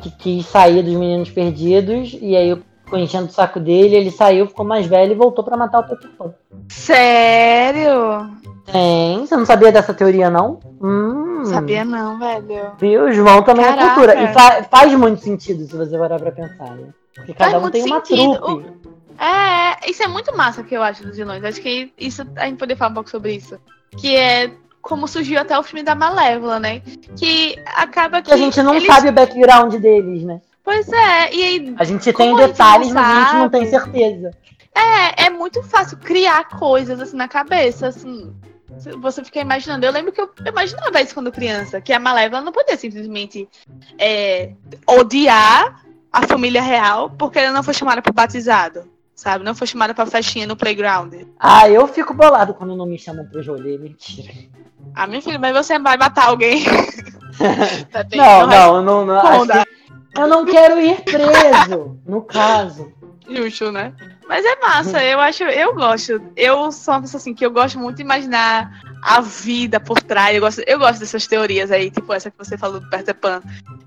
que 0.02 0.12
quis 0.12 0.46
sair 0.46 0.84
dos 0.84 0.94
meninos 0.96 1.30
perdidos 1.30 2.18
e 2.22 2.36
aí 2.36 2.56
ficou 2.86 3.00
enchendo 3.00 3.28
o 3.28 3.32
saco 3.32 3.60
dele, 3.60 3.96
ele 3.96 4.12
saiu, 4.12 4.48
ficou 4.48 4.66
mais 4.66 4.86
velho 4.86 5.12
e 5.12 5.16
voltou 5.16 5.44
pra 5.44 5.58
matar 5.58 5.80
o 5.80 5.84
Peter 5.88 6.10
Pan. 6.18 6.34
Sério? 6.70 8.30
Tem, 8.66 9.20
você 9.20 9.36
não 9.38 9.46
sabia 9.46 9.72
dessa 9.72 9.94
teoria 9.94 10.30
não? 10.30 10.60
Hum, 10.82 11.46
Sabia 11.46 11.86
não, 11.86 12.20
velho. 12.20 12.72
Viu? 12.80 13.14
João 13.14 13.42
também 13.42 13.64
Caraca. 13.66 13.84
é 13.84 13.88
cultura. 13.94 14.24
E 14.24 14.34
fa- 14.34 14.64
faz 14.64 14.94
muito 14.94 15.22
sentido 15.22 15.66
se 15.66 15.76
você 15.76 15.98
parar 15.98 16.20
pra 16.20 16.32
pensar, 16.32 16.76
né? 16.76 16.90
Porque 17.16 17.34
Faz 17.34 17.54
cada 17.54 17.66
um 17.66 17.70
tem 17.72 17.84
uma 17.86 18.04
sentido. 18.04 18.40
trupe. 18.42 18.66
É, 19.20 19.90
isso 19.90 20.04
é 20.04 20.08
muito 20.08 20.36
massa 20.36 20.64
que 20.64 20.76
eu 20.76 20.84
acho 20.84 21.04
dos 21.04 21.16
vilões. 21.18 21.44
Acho 21.44 21.62
que 21.62 21.92
isso 21.98 22.26
a 22.36 22.46
gente 22.46 22.58
poderia 22.58 22.78
falar 22.78 22.92
um 22.92 22.96
pouco 22.96 23.10
sobre 23.10 23.34
isso. 23.36 23.58
Que 23.98 24.16
é 24.16 24.52
como 24.82 25.08
surgiu 25.08 25.40
até 25.40 25.58
o 25.58 25.64
filme 25.64 25.84
da 25.84 25.96
Malévola, 25.96 26.60
né? 26.60 26.82
Que 27.18 27.56
acaba 27.66 28.22
que. 28.22 28.32
A 28.32 28.38
gente 28.38 28.62
não 28.62 28.76
eles- 28.76 28.88
sabe 28.88 29.10
o 29.10 29.12
background 29.12 29.76
deles, 29.76 30.24
né? 30.24 30.42
Pois 30.64 30.88
é, 30.92 31.34
e 31.34 31.44
aí 31.44 31.76
A 31.78 31.84
gente 31.86 32.12
tem 32.12 32.36
detalhes, 32.36 32.92
mas 32.92 33.06
a 33.06 33.22
gente 33.22 33.36
não 33.36 33.50
tem 33.50 33.66
certeza. 33.68 34.32
É, 34.76 35.26
é 35.26 35.30
muito 35.30 35.64
fácil 35.64 35.98
criar 35.98 36.50
coisas 36.50 37.00
assim 37.00 37.16
na 37.16 37.28
cabeça, 37.28 37.88
assim. 37.88 38.34
Você 39.02 39.24
fica 39.24 39.40
imaginando. 39.40 39.86
Eu 39.86 39.92
lembro 39.92 40.12
que 40.12 40.22
eu 40.22 40.30
imaginava 40.46 41.02
isso 41.02 41.14
quando 41.14 41.32
criança, 41.32 41.82
que 41.82 41.92
a 41.94 42.00
Malévola 42.00 42.42
não 42.42 42.52
podia 42.52 42.78
simplesmente 42.78 43.48
é, 43.98 44.52
odiar 44.86 45.82
a 46.12 46.28
família 46.28 46.62
real 46.62 47.10
porque 47.10 47.40
ela 47.40 47.52
não 47.52 47.64
foi 47.64 47.74
chamada 47.74 48.02
pro 48.02 48.14
batizado, 48.14 48.88
sabe? 49.16 49.44
Não 49.44 49.56
foi 49.56 49.66
chamada 49.68 49.94
pra 49.94 50.06
festinha 50.06 50.46
no 50.46 50.56
playground. 50.56 51.14
Ah, 51.40 51.68
eu 51.70 51.88
fico 51.88 52.14
bolado 52.14 52.54
quando 52.54 52.76
não 52.76 52.86
me 52.86 53.00
chamam 53.00 53.26
pro 53.26 53.44
rolê, 53.44 53.78
mentira. 53.78 54.34
Ah, 54.98 55.08
minha 55.08 55.22
filha, 55.22 55.38
mas 55.40 55.54
você 55.56 55.78
vai 55.80 55.96
matar 55.98 56.28
alguém. 56.28 56.64
Tá 57.92 58.04
Não, 58.16 58.48
não, 58.48 58.82
não, 58.82 59.06
não. 59.06 59.48
Que- 59.48 59.70
Eu 60.20 60.28
não 60.28 60.44
quero 60.44 60.80
ir 60.82 61.02
preso, 61.04 61.96
no 62.04 62.24
caso. 62.24 62.92
Justo, 63.30 63.72
né? 63.72 63.94
Mas 64.28 64.44
é 64.44 64.56
massa, 64.60 65.04
eu 65.04 65.20
acho, 65.20 65.44
eu 65.44 65.76
gosto. 65.76 66.20
Eu 66.36 66.72
sou 66.72 66.96
uma 66.96 67.02
pessoa 67.02 67.20
assim 67.20 67.36
que 67.36 67.46
eu 67.46 67.52
gosto 67.52 67.78
muito 67.78 67.98
de 67.98 68.02
imaginar 68.02 68.72
a 69.02 69.22
vida 69.22 69.80
por 69.80 70.02
trás. 70.02 70.36
Eu 70.36 70.42
gosto, 70.42 70.64
eu 70.66 70.80
gosto 70.80 71.00
dessas 71.00 71.28
teorias 71.28 71.72
aí, 71.72 71.90
tipo 71.90 72.14
essa 72.14 72.32
que 72.32 72.38
você 72.38 72.58
falou 72.58 72.80
do 72.80 72.90
Peter 72.90 73.16
Pan. 73.16 73.42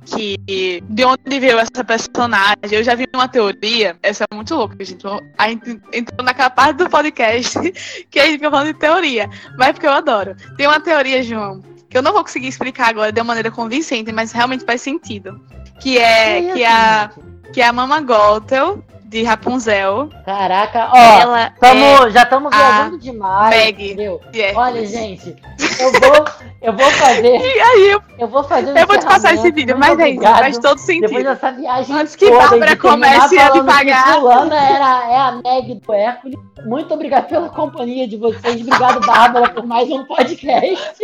Que 0.05 0.83
de 0.89 1.05
onde 1.05 1.39
veio 1.39 1.59
essa 1.59 1.85
personagem? 1.85 2.57
Eu 2.71 2.83
já 2.83 2.95
vi 2.95 3.07
uma 3.15 3.29
teoria, 3.29 3.97
essa 4.03 4.25
é 4.31 4.35
muito 4.35 4.55
louca, 4.55 4.83
gente. 4.85 5.05
A 5.39 5.49
gente 5.49 5.81
entrou 5.93 6.25
naquela 6.25 6.51
parte 6.51 6.79
do 6.79 6.89
podcast 6.89 7.59
que 8.11 8.19
a 8.19 8.25
gente 8.25 8.35
fica 8.35 8.51
falando 8.51 8.73
de 8.73 8.79
teoria. 8.79 9.29
Mas 9.59 9.69
é 9.69 9.73
porque 9.73 9.87
eu 9.87 9.93
adoro. 9.93 10.35
Tem 10.57 10.67
uma 10.67 10.81
teoria, 10.81 11.23
João, 11.23 11.61
que 11.89 11.99
eu 11.99 12.03
não 12.03 12.13
vou 12.13 12.23
conseguir 12.23 12.49
explicar 12.49 12.89
agora 12.89 13.13
de 13.13 13.21
uma 13.21 13.27
maneira 13.27 13.51
convincente, 13.51 14.13
mas 14.13 14.33
realmente 14.33 14.65
faz 14.65 14.81
sentido. 14.81 15.41
Que 15.81 15.99
é 15.99 16.53
que 16.53 16.65
a, 16.65 17.11
que 17.53 17.63
a 17.63 17.73
Mama 17.73 18.01
Gothel, 18.01 18.85
de 19.11 19.25
Rapunzel, 19.25 20.09
Caraca, 20.25 20.89
ó, 20.93 20.97
ela 20.97 21.41
é 21.43 21.53
tamo, 21.59 22.09
já 22.11 22.23
estamos 22.23 22.57
viajando 22.57 22.97
demais, 22.97 23.71
entendeu? 23.71 24.21
é. 24.33 24.55
Olha, 24.55 24.87
gente, 24.87 25.35
eu 25.81 25.91
vou, 25.91 26.25
eu 26.63 26.73
vou 26.73 26.89
fazer, 26.93 27.35
E 27.43 27.61
aí 27.61 27.91
eu, 27.91 28.01
eu 28.21 28.29
vou 28.29 28.45
fazer 28.45 28.73
um 28.73 28.79
eu 28.79 28.87
vou 28.87 28.97
te 28.97 29.05
passar 29.05 29.35
esse 29.35 29.51
vídeo, 29.51 29.77
mas 29.77 29.99
é 29.99 30.11
isso, 30.11 30.23
faz 30.23 30.57
todo 30.59 30.77
Depois 30.77 30.81
sentido. 30.87 31.25
dessa 31.25 31.51
viagem 31.51 31.97
Antes 31.97 32.15
que 32.15 32.31
toda, 32.31 32.51
Bárbara 32.51 32.77
comece 32.77 33.37
a 33.37 33.51
devagar. 33.51 34.15
fulana 34.15 34.57
era, 34.57 35.11
é 35.11 35.17
a 35.17 35.33
Meg 35.43 35.75
do 35.75 35.93
Hércules. 35.93 36.39
Muito 36.65 36.95
obrigado 36.95 37.27
pela 37.27 37.49
companhia 37.49 38.07
de 38.07 38.17
vocês. 38.17 38.61
Obrigado, 38.61 39.05
Bárbara, 39.05 39.49
por 39.49 39.67
mais 39.67 39.91
um 39.91 40.05
podcast. 40.05 40.95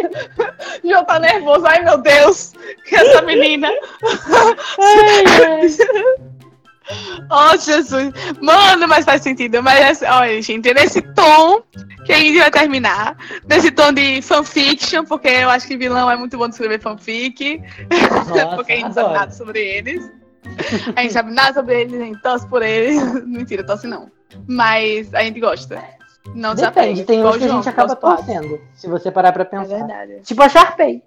João 0.84 1.04
tá 1.04 1.18
nervoso, 1.18 1.66
ai 1.66 1.82
meu 1.82 1.98
Deus, 1.98 2.52
essa 2.92 3.22
menina. 3.22 3.68
Oh, 7.30 7.56
Jesus. 7.56 8.12
Mano, 8.40 8.86
mas 8.88 9.04
faz 9.04 9.22
sentido. 9.22 9.62
Mas, 9.62 10.02
olha, 10.02 10.40
gente, 10.40 10.68
é 10.70 10.74
nesse 10.74 11.02
tom 11.02 11.62
que 12.04 12.12
a 12.12 12.18
gente 12.18 12.38
vai 12.38 12.50
terminar. 12.50 13.16
Nesse 13.48 13.70
tom 13.70 13.92
de 13.92 14.22
fanfiction, 14.22 15.04
porque 15.04 15.28
eu 15.28 15.50
acho 15.50 15.66
que 15.66 15.76
vilão 15.76 16.10
é 16.10 16.16
muito 16.16 16.38
bom 16.38 16.46
de 16.48 16.54
escrever 16.54 16.80
fanfic. 16.80 17.60
Nossa, 17.90 18.46
porque 18.56 18.72
a 18.72 18.76
gente 18.76 18.84
não 18.86 18.92
sabe 18.92 19.06
adoro. 19.06 19.20
nada 19.20 19.32
sobre 19.32 19.60
eles. 19.60 20.10
A 20.94 21.02
gente 21.02 21.12
sabe 21.12 21.32
nada 21.32 21.54
sobre 21.54 21.80
eles, 21.82 22.00
a 22.00 22.04
gente 22.04 22.22
torce 22.22 22.46
por 22.46 22.62
eles. 22.62 23.02
Mentira, 23.26 23.64
torce 23.64 23.86
não. 23.88 24.08
Mas 24.46 25.12
a 25.14 25.22
gente 25.22 25.40
gosta. 25.40 25.82
Não 26.34 26.54
Depende, 26.54 27.04
tem 27.04 27.24
uns 27.24 27.36
que 27.36 27.44
a 27.44 27.48
gente 27.48 27.68
acaba 27.68 27.94
torcendo, 27.94 28.60
se 28.74 28.88
você 28.88 29.10
parar 29.12 29.32
pra 29.32 29.42
É 29.42 29.46
pensar. 29.46 29.76
verdade. 29.76 30.20
Tipo 30.24 30.42
a 30.42 30.48
Sharpay. 30.48 31.02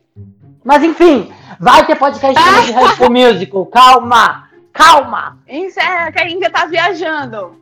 Mas 0.63 0.83
enfim, 0.83 1.31
vai 1.59 1.85
ter 1.85 1.95
podcast 1.97 2.33
também 2.41 2.65
de 2.65 2.71
High 2.75 2.95
School 2.95 3.11
Musical. 3.11 3.65
Calma, 3.67 4.48
calma. 4.73 5.38
Encerra, 5.47 6.12
que 6.12 6.19
a 6.19 6.27
gente 6.27 6.41
já 6.41 6.49
tá 6.49 6.65
viajando. 6.65 7.60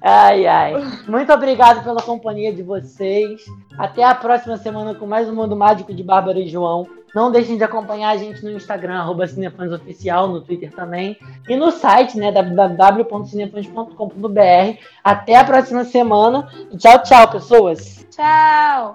Ai, 0.00 0.46
ai. 0.46 0.74
Muito 1.08 1.32
obrigado 1.32 1.82
pela 1.82 2.02
companhia 2.02 2.52
de 2.52 2.62
vocês. 2.62 3.44
Até 3.76 4.04
a 4.04 4.14
próxima 4.14 4.56
semana 4.56 4.94
com 4.94 5.06
mais 5.06 5.28
um 5.28 5.34
Mundo 5.34 5.56
Mágico 5.56 5.92
de 5.92 6.02
Bárbara 6.02 6.38
e 6.38 6.48
João. 6.48 6.86
Não 7.14 7.32
deixem 7.32 7.56
de 7.56 7.64
acompanhar 7.64 8.10
a 8.10 8.16
gente 8.16 8.44
no 8.44 8.50
Instagram, 8.50 8.98
arroba 8.98 9.26
Cinefansoficial, 9.26 10.28
no 10.28 10.40
Twitter 10.40 10.72
também. 10.72 11.16
E 11.48 11.56
no 11.56 11.70
site, 11.70 12.18
né, 12.18 12.30
www.cinefans.com.br. 12.30 14.78
Até 15.02 15.36
a 15.36 15.44
próxima 15.44 15.84
semana. 15.84 16.48
Tchau, 16.78 17.02
tchau, 17.02 17.30
pessoas. 17.30 18.06
Tchau. 18.10 18.94